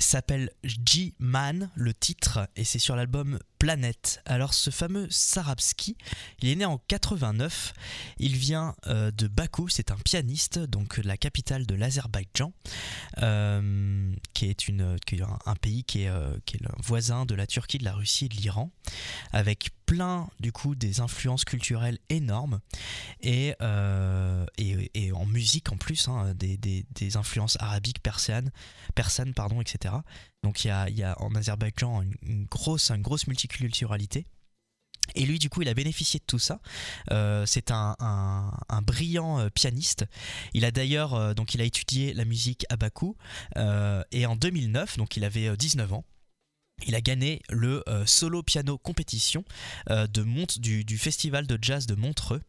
S'appelle 0.00 0.50
G-Man, 0.64 1.70
le 1.76 1.94
titre, 1.94 2.48
et 2.56 2.64
c'est 2.64 2.80
sur 2.80 2.96
l'album 2.96 3.38
Planète. 3.62 4.20
Alors 4.26 4.54
ce 4.54 4.70
fameux 4.70 5.06
Sarabski, 5.08 5.96
il 6.40 6.48
est 6.48 6.56
né 6.56 6.64
en 6.64 6.78
89, 6.78 7.72
il 8.18 8.34
vient 8.34 8.74
euh, 8.88 9.12
de 9.12 9.28
Bakou, 9.28 9.68
c'est 9.68 9.92
un 9.92 9.96
pianiste, 9.98 10.58
donc 10.58 10.96
la 10.96 11.16
capitale 11.16 11.64
de 11.64 11.76
l'Azerbaïdjan, 11.76 12.52
euh, 13.18 14.12
qui 14.34 14.46
est, 14.46 14.66
une, 14.66 14.96
qui 15.06 15.14
est 15.14 15.22
un, 15.46 15.54
pays 15.54 15.84
qui 15.84 16.02
est, 16.02 16.08
euh, 16.08 16.36
qui 16.44 16.56
est 16.56 16.60
voisin 16.82 17.24
de 17.24 17.36
la 17.36 17.46
Turquie, 17.46 17.78
de 17.78 17.84
la 17.84 17.94
Russie 17.94 18.24
et 18.24 18.28
de 18.30 18.34
l'Iran, 18.34 18.72
avec 19.30 19.70
plein 19.86 20.28
du 20.40 20.50
coup 20.50 20.74
des 20.74 20.98
influences 20.98 21.44
culturelles 21.44 22.00
énormes 22.08 22.58
et, 23.20 23.54
et, 24.58 24.90
et 24.94 25.12
en 25.12 25.26
musique 25.26 25.70
en 25.70 25.76
plus, 25.76 26.08
hein, 26.08 26.34
des, 26.34 26.56
des- 26.56 26.84
des 26.96 27.16
influences 27.16 27.56
arabiques, 27.60 28.02
persanes, 28.02 28.50
persanes 28.96 29.34
pardon, 29.34 29.60
etc. 29.60 29.94
Donc 30.42 30.64
il 30.64 30.68
y 30.68 31.02
a, 31.02 31.14
en 31.20 31.34
Azerbaïdjan 31.34 32.02
une, 32.22 32.44
grosse, 32.46 32.90
une 32.90 33.02
grosse 33.02 33.26
multiculturalité. 33.26 34.26
Et 35.14 35.26
lui, 35.26 35.38
du 35.38 35.50
coup, 35.50 35.62
il 35.62 35.68
a 35.68 35.74
bénéficié 35.74 36.20
de 36.20 36.24
tout 36.24 36.38
ça. 36.38 36.60
Euh, 37.10 37.44
c'est 37.44 37.70
un, 37.70 38.46
brillant 38.84 39.40
euh, 39.40 39.48
pianiste. 39.50 40.04
Il 40.54 40.64
a 40.64 40.70
d'ailleurs, 40.70 41.14
euh, 41.14 41.34
donc, 41.34 41.54
il 41.54 41.60
a 41.60 41.64
étudié 41.64 42.14
la 42.14 42.24
musique 42.24 42.64
à 42.70 42.76
Bakou. 42.76 43.16
et 43.56 44.26
en 44.26 44.36
2009, 44.36 44.98
donc, 44.98 45.16
il 45.16 45.24
avait 45.24 45.48
euh, 45.48 45.56
19 45.56 45.92
ans. 45.92 46.04
Il 46.86 46.94
a 46.94 47.00
gagné 47.00 47.42
le 47.48 47.84
solo 48.06 48.42
piano 48.42 48.76
compétition 48.76 49.44
de 49.88 50.22
Mont- 50.22 50.58
du 50.58 50.98
festival 50.98 51.46
de 51.46 51.56
jazz 51.60 51.86
de 51.86 51.94
Montreux. 51.94 52.42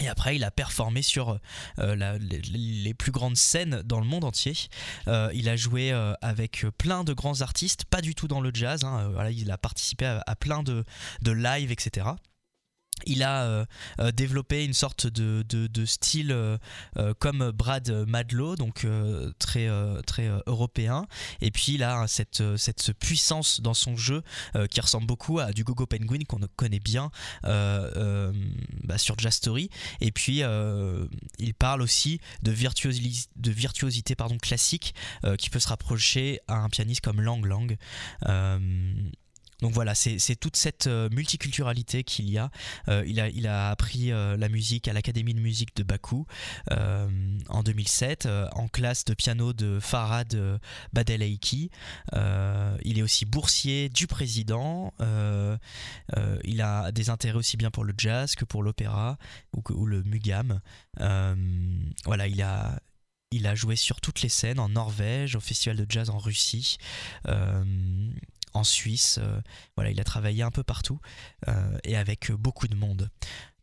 Et 0.00 0.08
après, 0.08 0.36
il 0.36 0.44
a 0.44 0.50
performé 0.50 1.02
sur 1.02 1.38
euh, 1.78 1.94
la- 1.96 2.18
les, 2.18 2.94
plus 2.94 3.12
grandes 3.12 3.36
scènes 3.36 3.82
dans 3.84 4.00
le 4.00 4.06
monde 4.06 4.24
entier. 4.24 4.54
Euh, 5.08 5.30
il 5.34 5.48
a 5.48 5.56
joué 5.56 5.92
euh, 5.92 6.14
avec 6.22 6.64
plein 6.78 7.04
de 7.04 7.12
grands 7.12 7.40
artistes, 7.42 7.84
pas 7.84 8.00
du 8.00 8.14
tout 8.14 8.26
dans 8.28 8.40
le 8.40 8.50
jazz. 8.52 8.84
hein, 8.84 9.12
euh, 9.16 9.30
il 9.30 9.50
a 9.50 9.58
participé 9.58 10.06
à, 10.06 10.22
à 10.26 10.36
plein 10.36 10.62
de, 10.62 10.84
de 11.22 11.30
lives, 11.32 11.70
etc. 11.70 12.06
Il 13.06 13.22
a 13.22 13.44
euh, 13.44 13.64
euh, 14.00 14.12
développé 14.12 14.64
une 14.64 14.72
sorte 14.72 15.06
de, 15.06 15.42
de- 15.42 15.84
style 15.84 16.30
euh, 16.32 16.58
comme 17.18 17.50
Brad 17.52 17.90
Madlow, 18.06 18.56
donc 18.56 18.86
très, 19.38 19.68
très 20.06 20.30
européen. 20.46 21.06
Et 21.40 21.50
puis 21.50 21.72
il 21.74 21.82
a 21.82 22.06
cette, 22.06 22.40
euh, 22.40 22.56
cette 22.56 22.92
puissance 22.92 23.60
dans 23.60 23.74
son 23.74 23.96
jeu 23.96 24.22
qui 24.70 24.80
ressemble 24.80 25.06
beaucoup 25.06 25.38
à 25.38 25.52
du 25.52 25.64
Gogo 25.64 25.86
Penguin 25.86 26.20
qu'on 26.28 26.40
connaît 26.56 26.80
bien 26.80 27.10
bah, 27.42 28.98
sur 28.98 29.16
Story. 29.30 29.70
Et 30.00 30.12
puis 30.12 30.42
il 31.38 31.54
parle 31.54 31.82
aussi 31.82 32.20
de, 32.42 32.52
de 32.52 33.50
virtuosité 33.50 34.14
pardon, 34.14 34.38
classique 34.38 34.94
qui 35.38 35.50
peut 35.50 35.60
se 35.60 35.68
rapprocher 35.68 36.40
à 36.48 36.56
un 36.56 36.68
pianiste 36.68 37.00
comme 37.00 37.20
Lang 37.20 37.44
Lang. 37.44 37.76
Donc 39.62 39.72
voilà, 39.72 39.94
c'est 39.94 40.36
toute 40.36 40.56
cette 40.56 40.86
euh, 40.86 41.08
multiculturalité 41.10 42.04
qu'il 42.04 42.30
y 42.30 42.38
a. 42.38 42.50
Euh, 42.88 43.04
il, 43.06 43.46
a, 43.46 43.70
appris 43.70 44.12
euh, 44.12 44.36
la 44.36 44.48
musique 44.48 44.88
à 44.88 44.92
l'Académie 44.92 45.34
de 45.34 45.40
musique 45.40 45.76
de 45.76 45.82
Bakou 45.82 46.26
en 46.68 47.62
2007, 47.62 48.26
euh, 48.26 48.48
en 48.52 48.68
classe 48.68 49.04
de 49.04 49.14
piano 49.14 49.52
de 49.52 49.78
Farhad 49.80 50.34
euh, 50.34 50.58
Badelaiki. 50.92 51.70
Il 52.84 52.98
est 52.98 53.02
aussi 53.02 53.26
boursier 53.26 53.88
du 53.88 54.06
président. 54.06 54.92
Il 56.44 56.62
a 56.62 56.92
des 56.92 57.10
intérêts 57.10 57.38
aussi 57.38 57.56
bien 57.56 57.70
pour 57.70 57.84
le 57.84 57.94
jazz 57.96 58.34
que 58.34 58.44
pour 58.44 58.62
l'opéra 58.62 59.18
ou, 59.52 59.86
le 59.86 60.02
mugam. 60.02 60.60
Voilà, 60.96 62.26
il 62.26 62.42
a, 62.42 63.54
joué 63.54 63.76
sur 63.76 64.00
toutes 64.00 64.22
les 64.22 64.28
scènes 64.28 64.58
en 64.58 64.68
Norvège, 64.68 65.36
au 65.36 65.40
festival 65.40 65.76
de 65.76 65.86
jazz 65.88 66.10
en 66.10 66.18
Russie. 66.18 66.78
En 68.52 68.64
Suisse, 68.64 69.18
euh, 69.20 69.40
voilà, 69.76 69.90
il 69.90 70.00
a 70.00 70.04
travaillé 70.04 70.42
un 70.42 70.50
peu 70.50 70.62
partout 70.62 71.00
euh, 71.48 71.78
et 71.84 71.96
avec 71.96 72.30
euh, 72.30 72.36
beaucoup 72.36 72.68
de 72.68 72.74
monde. 72.74 73.10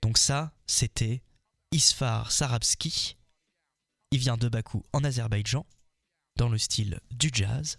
Donc 0.02 0.18
ça, 0.18 0.54
c'était 0.66 1.22
Isfar 1.72 2.32
Sarabski. 2.32 3.18
Il 4.12 4.20
vient 4.20 4.38
de 4.38 4.48
Bakou 4.48 4.84
en 4.94 5.04
Azerbaïdjan, 5.04 5.66
dans 6.38 6.50
le 6.50 6.58
style 6.58 7.00
du 7.12 7.30
jazz. 7.34 7.78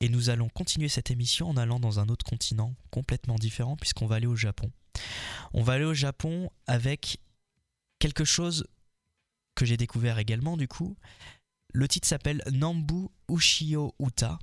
Et 0.00 0.08
nous 0.08 0.30
allons 0.30 0.48
continuer 0.48 0.88
cette 0.88 1.10
émission 1.10 1.48
en 1.48 1.56
allant 1.56 1.78
dans 1.78 2.00
un 2.00 2.08
autre 2.08 2.24
continent 2.24 2.74
complètement 2.90 3.36
différent, 3.36 3.76
puisqu'on 3.76 4.06
va 4.06 4.16
aller 4.16 4.26
au 4.26 4.36
Japon. 4.36 4.70
On 5.54 5.62
va 5.62 5.74
aller 5.74 5.84
au 5.84 5.94
Japon 5.94 6.50
avec 6.66 7.20
quelque 7.98 8.24
chose 8.24 8.66
que 9.54 9.64
j'ai 9.64 9.76
découvert 9.76 10.18
également 10.18 10.56
du 10.56 10.66
coup. 10.66 10.96
Le 11.72 11.88
titre 11.88 12.08
s'appelle 12.08 12.42
Nambu 12.50 13.08
Ushio 13.30 13.94
Uta. 13.98 14.38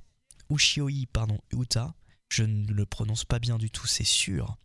Ushioi, 0.50 1.06
pardon, 1.12 1.38
Uta. 1.52 1.94
Je 2.30 2.44
ne 2.44 2.72
le 2.72 2.86
prononce 2.86 3.24
pas 3.24 3.40
bien 3.40 3.58
du 3.58 3.70
tout, 3.70 3.86
c'est 3.86 4.04
sûr. 4.04 4.56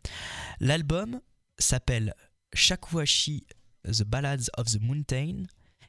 L'album 0.60 1.20
s'appelle 1.58 2.14
Shakuhachi 2.54 3.46
The 3.84 4.04
Ballads 4.04 4.50
of 4.58 4.68
the 4.72 4.80
Mountain. 4.80 5.44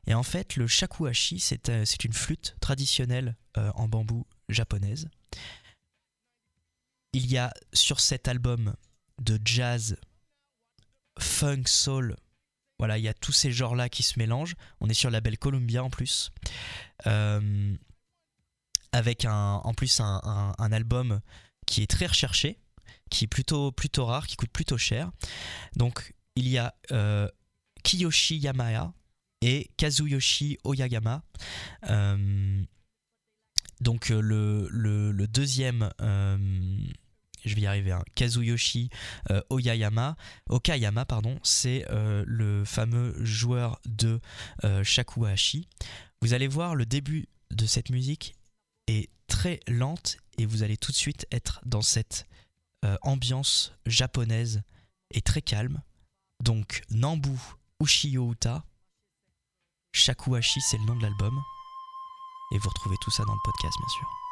Et 0.07 0.15
en 0.15 0.23
fait, 0.23 0.57
le 0.57 0.67
shakuhachi, 0.67 1.41
c'est 1.41 1.69
euh, 1.69 1.85
c'est 1.85 2.05
une 2.05 2.13
flûte 2.13 2.57
traditionnelle 2.61 3.37
euh, 3.59 3.71
en 3.75 3.89
bambou 3.89 4.27
japonaise. 4.49 5.09
Il 7.13 7.27
y 7.27 7.39
a 7.39 7.53
sur 7.73 8.01
cet 8.01 8.29
album 8.29 8.75
de 9.21 9.39
jazz, 9.45 9.97
funk, 11.19 11.65
soul, 11.67 12.17
voilà, 12.79 12.99
il 12.99 13.05
y 13.05 13.09
a 13.09 13.15
tous 13.15 13.33
ces 13.33 13.51
genres-là 13.51 13.89
qui 13.89 14.03
se 14.03 14.19
mélangent. 14.19 14.55
On 14.81 14.89
est 14.89 14.95
sur 14.95 15.09
le 15.09 15.15
label 15.15 15.39
Columbia 15.39 15.83
en 15.83 15.91
plus. 15.91 16.31
Euh, 17.07 17.75
avec 18.93 19.25
un, 19.25 19.61
en 19.65 19.75
plus 19.75 20.01
un 20.01 20.73
album 20.73 21.21
qui 21.67 21.83
est 21.83 21.87
très 21.87 22.07
recherché, 22.07 22.59
qui 23.11 23.25
est 23.25 23.29
plutôt, 23.29 23.73
rare, 23.99 24.27
qui 24.27 24.37
coûte 24.37 24.51
plutôt 24.51 24.79
cher. 24.79 25.11
Donc 25.75 26.15
il 26.37 26.49
y 26.49 26.59
a 26.59 26.75
euh, 26.93 27.29
Kiyoshi 27.83 28.39
Yamaya 28.39 28.93
et 29.43 29.71
Kazuyoshi 29.77 30.59
Oyagama. 30.65 31.23
Euh, 31.89 32.63
donc 33.81 34.11
euh, 34.11 34.21
le, 34.21 35.27
deuxième, 35.27 35.91
je 36.01 37.55
vais 37.55 37.61
y 37.61 37.67
arriver, 37.67 37.93
hein, 37.93 38.03
Kazuyoshi 38.15 38.91
Oyayama, 39.51 40.17
Okayama, 40.49 41.05
pardon, 41.05 41.39
c'est 41.43 41.85
le 41.91 42.65
fameux 42.65 43.15
joueur 43.25 43.81
de 43.85 44.21
shakuhachi. 44.83 45.69
Vous 46.23 46.33
allez 46.33 46.49
voir, 46.49 46.75
le 46.75 46.87
début 46.87 47.29
de 47.51 47.67
cette 47.67 47.91
musique 47.91 48.35
est 48.89 49.11
très 49.27 49.61
lente 49.69 50.19
et 50.39 50.47
vous 50.47 50.63
allez 50.63 50.77
tout 50.77 50.93
de 50.93 50.97
suite 50.97 51.27
être 51.31 51.61
dans 51.65 51.83
cette 51.83 52.27
euh, 52.85 52.97
ambiance 53.03 53.73
japonaise 53.87 54.63
et 55.11 55.21
très 55.21 55.43
calme. 55.43 55.83
Donc 56.43 56.83
Nambu 56.91 57.39
Ushio 57.81 58.33
Uta, 58.33 58.65
Shakuhachi 59.93 60.61
c'est 60.61 60.79
le 60.79 60.85
nom 60.85 60.97
de 60.97 61.03
l'album. 61.03 61.43
Et 62.53 62.59
vous 62.59 62.69
retrouvez 62.69 62.97
tout 63.01 63.11
ça 63.11 63.25
dans 63.25 63.35
le 63.35 63.41
podcast 63.45 63.75
bien 63.79 63.89
sûr. 63.89 64.26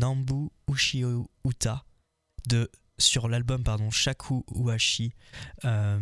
Nambu 0.00 0.50
Ushio 0.66 1.30
Uta 1.44 1.84
de 2.48 2.70
sur 2.96 3.28
l'album 3.28 3.62
pardon 3.62 3.90
Shaku 3.90 4.44
Uashi 4.54 5.12
euh, 5.64 5.98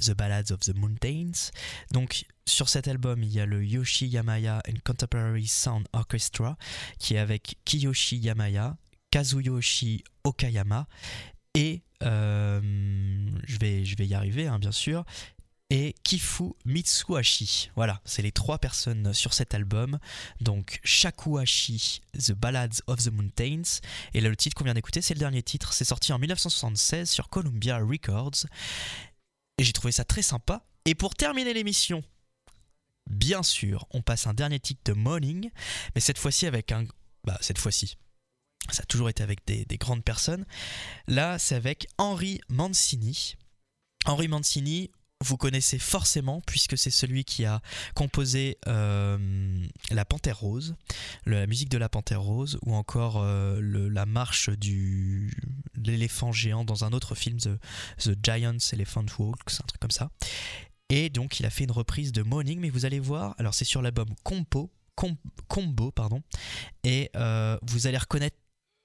The 0.00 0.12
Ballads 0.12 0.52
of 0.52 0.60
the 0.60 0.74
Mountains. 0.76 1.50
Donc 1.90 2.24
sur 2.46 2.68
cet 2.68 2.86
album, 2.88 3.22
il 3.22 3.32
y 3.32 3.40
a 3.40 3.46
le 3.46 3.64
Yoshi 3.64 4.06
Yamaya 4.06 4.62
and 4.68 4.78
Contemporary 4.84 5.48
Sound 5.48 5.86
Orchestra 5.92 6.56
qui 6.98 7.14
est 7.14 7.18
avec 7.18 7.56
Kiyoshi 7.64 8.16
Yamaya, 8.16 8.76
Kazuyoshi 9.10 10.04
Okayama 10.24 10.86
et 11.54 11.82
euh, 12.04 12.60
je, 13.44 13.58
vais, 13.58 13.84
je 13.84 13.96
vais 13.96 14.06
y 14.06 14.14
arriver 14.14 14.46
hein, 14.46 14.58
bien 14.58 14.72
sûr 14.72 15.04
et 15.72 15.94
Kifu 16.04 16.52
Mitsuhashi. 16.66 17.70
Voilà, 17.76 18.02
c'est 18.04 18.20
les 18.20 18.30
trois 18.30 18.58
personnes 18.58 19.14
sur 19.14 19.32
cet 19.32 19.54
album. 19.54 19.98
Donc 20.42 20.80
Shakuhashi, 20.84 22.02
The 22.12 22.32
Ballads 22.32 22.82
of 22.88 23.02
the 23.02 23.10
Mountains. 23.10 23.80
Et 24.12 24.20
là, 24.20 24.28
le 24.28 24.36
titre 24.36 24.54
qu'on 24.54 24.64
vient 24.64 24.74
d'écouter, 24.74 25.00
c'est 25.00 25.14
le 25.14 25.18
dernier 25.18 25.42
titre. 25.42 25.72
C'est 25.72 25.86
sorti 25.86 26.12
en 26.12 26.18
1976 26.18 27.10
sur 27.10 27.30
Columbia 27.30 27.78
Records. 27.78 28.44
Et 29.56 29.64
j'ai 29.64 29.72
trouvé 29.72 29.92
ça 29.92 30.04
très 30.04 30.20
sympa. 30.20 30.62
Et 30.84 30.94
pour 30.94 31.14
terminer 31.14 31.54
l'émission, 31.54 32.04
bien 33.08 33.42
sûr, 33.42 33.86
on 33.92 34.02
passe 34.02 34.26
un 34.26 34.34
dernier 34.34 34.60
titre 34.60 34.82
de 34.84 34.92
Morning, 34.92 35.48
mais 35.94 36.02
cette 36.02 36.18
fois-ci 36.18 36.46
avec 36.46 36.70
un... 36.70 36.84
Bah, 37.24 37.38
cette 37.40 37.58
fois-ci. 37.58 37.96
Ça 38.70 38.82
a 38.82 38.86
toujours 38.86 39.08
été 39.08 39.22
avec 39.22 39.40
des, 39.46 39.64
des 39.64 39.78
grandes 39.78 40.04
personnes. 40.04 40.44
Là, 41.06 41.38
c'est 41.38 41.54
avec 41.54 41.86
Henry 41.96 42.42
Mancini. 42.50 43.36
Henry 44.04 44.28
Mancini, 44.28 44.90
vous 45.22 45.36
connaissez 45.36 45.78
forcément 45.78 46.40
puisque 46.46 46.76
c'est 46.76 46.90
celui 46.90 47.24
qui 47.24 47.44
a 47.44 47.60
composé 47.94 48.58
euh, 48.66 49.56
La 49.90 50.04
Panthère 50.04 50.38
Rose, 50.38 50.74
la 51.26 51.46
musique 51.46 51.68
de 51.68 51.78
La 51.78 51.88
Panthère 51.88 52.20
Rose, 52.22 52.58
ou 52.62 52.74
encore 52.74 53.18
euh, 53.22 53.60
la 53.62 54.06
marche 54.06 54.50
du 54.50 55.32
l'éléphant 55.76 56.32
géant 56.32 56.64
dans 56.64 56.84
un 56.84 56.92
autre 56.92 57.14
film, 57.14 57.38
The, 57.38 57.58
Giant's 58.22 58.72
Elephant 58.72 59.06
Walks, 59.18 59.60
un 59.62 59.66
truc 59.66 59.80
comme 59.80 59.90
ça. 59.90 60.10
Et 60.88 61.08
donc 61.08 61.40
il 61.40 61.46
a 61.46 61.50
fait 61.50 61.64
une 61.64 61.72
reprise 61.72 62.12
de 62.12 62.22
Morning, 62.22 62.60
mais 62.60 62.70
vous 62.70 62.84
allez 62.84 63.00
voir, 63.00 63.34
alors 63.38 63.54
c'est 63.54 63.64
sur 63.64 63.82
l'album 63.82 64.08
Compo, 64.22 64.70
Com- 64.94 65.16
Combo, 65.48 65.90
pardon, 65.90 66.22
et 66.84 67.10
euh, 67.16 67.56
vous 67.62 67.86
allez 67.86 67.96
reconnaître 67.98 68.36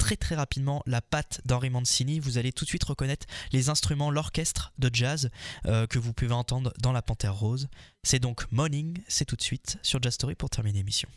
très 0.08 0.16
très 0.16 0.36
rapidement 0.36 0.84
la 0.86 1.02
patte 1.02 1.42
d'Henri 1.44 1.70
Mancini, 1.70 2.22
vous 2.22 2.38
allez 2.38 2.54
tout 2.54 2.64
de 2.64 2.70
suite 2.70 2.86
reconnaître 2.86 3.28
les 3.52 3.68
instruments, 3.68 4.10
l'orchestre 4.10 4.72
de 4.78 4.90
jazz 4.94 5.30
euh, 5.66 5.86
que 5.86 6.00
vous 6.00 6.14
pouvez 6.14 6.32
entendre 6.32 6.72
dans 6.80 6.94
La 6.94 7.02
Panthère 7.02 7.36
Rose. 7.36 7.68
C'est 8.04 8.20
donc 8.20 8.50
Morning, 8.50 9.02
c'est 9.10 9.26
tout 9.26 9.36
de 9.36 9.42
suite 9.42 9.78
sur 9.82 10.02
Jazz 10.02 10.14
Story 10.14 10.36
pour 10.36 10.50
terminer 10.50 10.78
l'émission. 10.78 11.10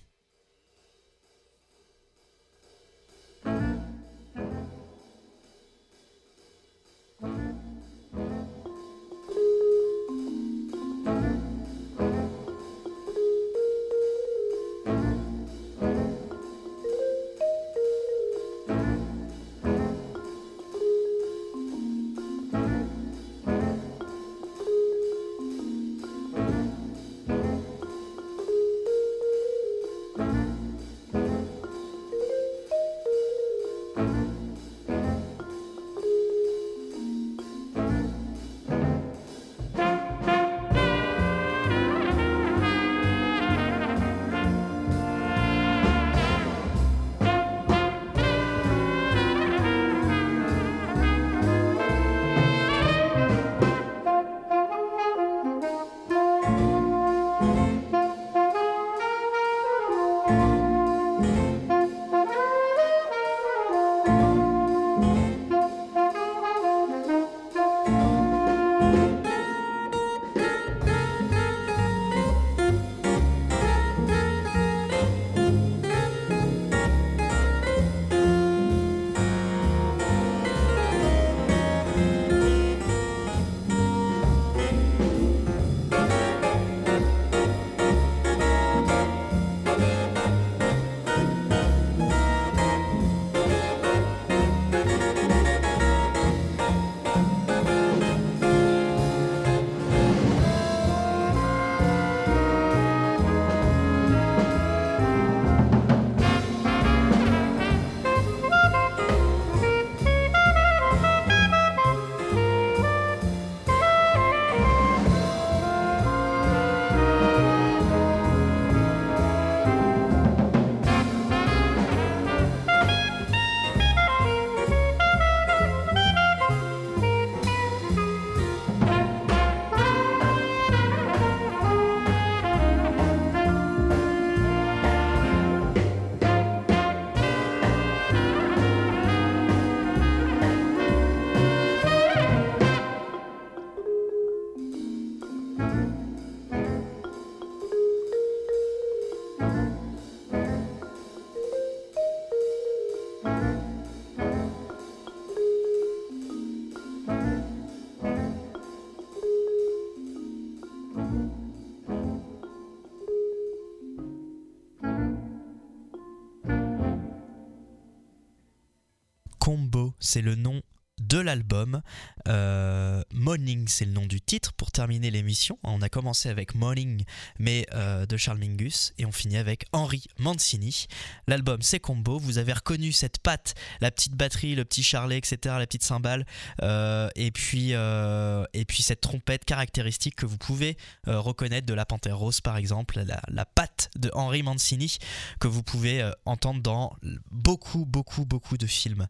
Combo, 169.51 169.94
c'est 169.98 170.22
le 170.22 170.36
nom 170.36 170.62
de 171.11 171.18
l'album. 171.18 171.82
Euh, 172.28 173.02
Morning, 173.12 173.66
c'est 173.66 173.84
le 173.84 173.90
nom 173.90 174.06
du 174.06 174.20
titre 174.20 174.52
pour 174.52 174.70
terminer 174.70 175.11
l'émission. 175.11 175.58
On 175.64 175.82
a 175.82 175.88
commencé 175.88 176.28
avec 176.28 176.54
Morning, 176.54 177.02
mais 177.38 177.66
euh, 177.74 178.06
de 178.06 178.16
Charles 178.16 178.38
Mingus, 178.38 178.92
et 178.96 179.04
on 179.04 179.11
finit 179.11 179.36
avec 179.36 179.66
Henri 179.72 180.04
Mancini. 180.18 180.86
L'album, 181.26 181.62
c'est 181.62 181.80
Combo. 181.80 182.18
Vous 182.20 182.38
avez 182.38 182.52
reconnu 182.52 182.92
cette 182.92 183.18
patte, 183.18 183.54
la 183.80 183.90
petite 183.90 184.14
batterie, 184.14 184.54
le 184.54 184.64
petit 184.64 184.84
charlet, 184.84 185.18
etc., 185.18 185.56
la 185.58 185.66
petite 185.66 185.82
cymbale, 185.82 186.24
euh, 186.62 187.08
et, 187.16 187.32
puis, 187.32 187.72
et 187.72 188.64
puis 188.64 188.82
cette 188.82 189.00
trompette 189.00 189.44
caractéristique 189.44 190.14
que 190.14 190.26
vous 190.26 190.38
pouvez 190.38 190.76
reconnaître 191.06 191.66
de 191.66 191.74
la 191.74 191.86
Panthère 191.86 192.18
Rose, 192.18 192.40
par 192.40 192.56
exemple, 192.56 193.00
la, 193.00 193.20
la 193.26 193.44
patte 193.44 193.90
de 193.96 194.12
Henri 194.14 194.44
Mancini 194.44 194.98
que 195.40 195.48
vous 195.48 195.64
pouvez 195.64 196.08
entendre 196.24 196.62
dans 196.62 196.96
beaucoup, 197.32 197.84
beaucoup, 197.84 198.24
beaucoup 198.24 198.56
de 198.56 198.66
films. 198.66 199.08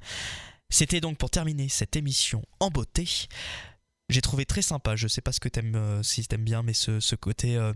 C'était 0.71 1.01
donc 1.01 1.18
pour 1.18 1.31
terminer 1.31 1.68
cette 1.68 1.97
émission 1.97 2.43
en 2.61 2.71
beauté. 2.71 3.09
J'ai 4.09 4.23
trouvé 4.23 4.45
très 4.47 4.62
sympa, 4.62 4.97
je 4.97 5.07
sais 5.09 5.21
pas 5.21 5.33
ce 5.33 5.41
que 5.41 5.49
t'aimes, 5.49 5.75
euh, 5.77 6.03
si 6.03 6.25
t'aimes 6.27 6.45
bien, 6.45 6.62
mais 6.62 6.73
ce, 6.75 6.99
ce 7.01 7.14
côté, 7.14 7.57
euh, 7.57 7.73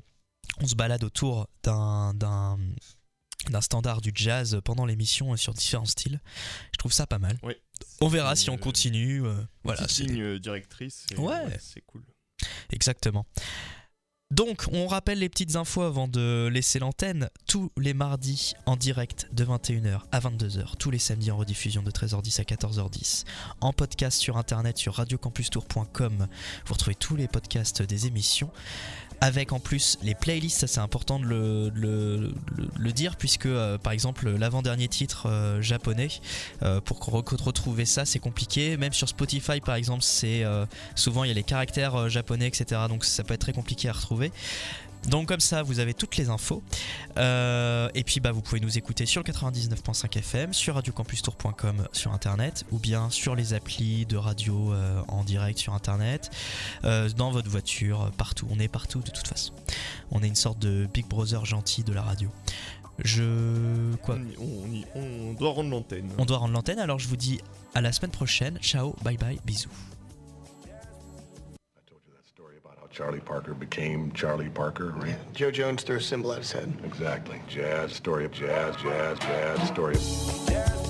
on 0.60 0.66
se 0.66 0.74
balade 0.74 1.04
autour 1.04 1.48
d'un, 1.62 2.12
d'un, 2.14 2.58
d'un 3.50 3.60
standard 3.60 4.00
du 4.00 4.10
jazz 4.14 4.60
pendant 4.64 4.84
l'émission 4.86 5.36
sur 5.36 5.54
différents 5.54 5.84
styles. 5.86 6.20
Je 6.72 6.78
trouve 6.78 6.92
ça 6.92 7.06
pas 7.06 7.18
mal. 7.18 7.38
Oui. 7.42 7.54
On 8.00 8.08
verra 8.08 8.34
si 8.36 8.50
on 8.50 8.54
euh, 8.54 8.58
continue. 8.58 9.24
euh, 9.24 9.42
voilà, 9.62 9.86
c'est- 9.88 10.04
ligne 10.04 10.38
directrice. 10.38 11.06
et, 11.12 11.16
Ouais. 11.18 11.56
C'est 11.60 11.82
cool. 11.82 12.02
Exactement. 12.70 13.26
Donc, 14.34 14.64
on 14.72 14.88
rappelle 14.88 15.20
les 15.20 15.28
petites 15.28 15.54
infos 15.54 15.82
avant 15.82 16.08
de 16.08 16.48
laisser 16.52 16.80
l'antenne. 16.80 17.30
Tous 17.46 17.70
les 17.78 17.94
mardis 17.94 18.54
en 18.66 18.74
direct 18.74 19.28
de 19.32 19.44
21h 19.44 20.00
à 20.10 20.18
22h. 20.18 20.76
Tous 20.76 20.90
les 20.90 20.98
samedis 20.98 21.30
en 21.30 21.36
rediffusion 21.36 21.84
de 21.84 21.92
13h10 21.92 22.40
à 22.40 22.42
14h10. 22.42 23.26
En 23.60 23.72
podcast 23.72 24.18
sur 24.18 24.36
internet 24.36 24.76
sur 24.76 24.94
radiocampustour.com. 24.94 26.26
Vous 26.66 26.74
retrouvez 26.74 26.96
tous 26.96 27.14
les 27.14 27.28
podcasts 27.28 27.82
des 27.82 28.08
émissions. 28.08 28.50
Avec 29.20 29.52
en 29.52 29.60
plus 29.60 29.96
les 30.02 30.14
playlists, 30.14 30.60
ça 30.60 30.66
c'est 30.66 30.80
important 30.80 31.18
de 31.18 31.24
le, 31.26 32.92
dire, 32.92 33.16
puisque 33.16 33.46
euh, 33.46 33.78
par 33.78 33.92
exemple 33.92 34.28
l'avant-dernier 34.28 34.88
titre 34.88 35.28
euh, 35.28 35.62
japonais, 35.62 36.08
euh, 36.62 36.80
pour 36.80 36.98
re- 36.98 37.42
retrouver 37.42 37.86
ça 37.86 38.04
c'est 38.04 38.18
compliqué. 38.18 38.76
Même 38.76 38.92
sur 38.92 39.08
Spotify 39.08 39.60
par 39.60 39.76
exemple, 39.76 40.02
c'est 40.02 40.44
souvent 40.94 41.24
il 41.24 41.28
y 41.28 41.30
a 41.30 41.34
les 41.34 41.42
caractères 41.42 42.08
japonais, 42.08 42.46
etc. 42.48 42.82
Donc 42.88 43.04
ça 43.04 43.24
peut 43.24 43.34
être 43.34 43.40
très 43.40 43.52
compliqué 43.52 43.88
à 43.88 43.92
retrouver. 43.92 44.30
Donc 45.08 45.28
comme 45.28 45.40
ça, 45.40 45.62
vous 45.62 45.80
avez 45.80 45.94
toutes 45.94 46.16
les 46.16 46.28
infos. 46.30 46.62
Euh, 47.16 47.88
et 47.94 48.04
puis 48.04 48.20
bah, 48.20 48.32
vous 48.32 48.40
pouvez 48.40 48.60
nous 48.60 48.78
écouter 48.78 49.06
sur 49.06 49.22
le 49.22 49.30
99.5 49.30 50.18
FM, 50.18 50.52
sur 50.52 50.74
radiocampustour.com 50.74 51.88
sur 51.92 52.12
Internet, 52.12 52.64
ou 52.72 52.78
bien 52.78 53.10
sur 53.10 53.34
les 53.34 53.54
applis 53.54 54.06
de 54.06 54.16
radio 54.16 54.72
euh, 54.72 55.00
en 55.08 55.24
direct 55.24 55.58
sur 55.58 55.74
Internet, 55.74 56.30
euh, 56.84 57.08
dans 57.10 57.30
votre 57.30 57.50
voiture, 57.50 58.10
partout. 58.16 58.46
On 58.50 58.58
est 58.58 58.68
partout 58.68 59.00
de 59.00 59.10
toute 59.10 59.28
façon. 59.28 59.52
On 60.10 60.22
est 60.22 60.28
une 60.28 60.34
sorte 60.34 60.58
de 60.58 60.88
Big 60.92 61.06
Brother 61.06 61.44
gentil 61.44 61.82
de 61.82 61.92
la 61.92 62.02
radio. 62.02 62.28
Je... 63.02 63.94
Quoi? 64.02 64.18
On 64.94 65.32
doit 65.34 65.50
rendre 65.50 65.70
l'antenne. 65.70 66.08
On 66.18 66.24
doit 66.24 66.38
rendre 66.38 66.54
l'antenne, 66.54 66.78
alors 66.78 66.98
je 66.98 67.08
vous 67.08 67.16
dis 67.16 67.40
à 67.74 67.80
la 67.80 67.92
semaine 67.92 68.12
prochaine. 68.12 68.58
Ciao, 68.60 68.94
bye 69.02 69.16
bye, 69.16 69.40
bisous. 69.44 69.70
Charlie 72.94 73.18
Parker 73.18 73.54
became 73.54 74.12
Charlie 74.12 74.48
Parker, 74.48 74.90
right? 74.96 75.16
Joe 75.34 75.50
Jones 75.50 75.82
threw 75.82 75.96
a 75.96 76.00
symbol 76.00 76.32
at 76.32 76.38
his 76.38 76.52
head. 76.52 76.72
Exactly. 76.84 77.42
Jazz, 77.48 77.92
story 77.92 78.24
of 78.24 78.30
jazz, 78.30 78.76
jazz, 78.76 79.18
jazz, 79.18 79.66
story 79.66 79.96
of... 79.96 80.00
Jazz, 80.46 80.83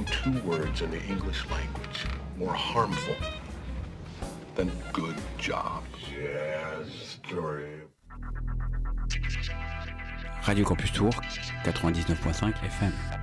no 0.00 0.06
two 0.06 0.48
words 0.48 0.82
in 0.82 0.90
the 0.90 1.02
English 1.04 1.44
language 1.50 2.04
more 2.36 2.52
harmful 2.52 3.14
than 4.54 4.70
good 4.92 5.16
job. 5.38 5.82
Jazz 6.10 6.88
story. 6.92 7.82
Radio 10.48 10.64
Campus 10.64 10.90
Tour, 10.90 11.10
99.5 11.64 12.54
FM. 12.54 13.19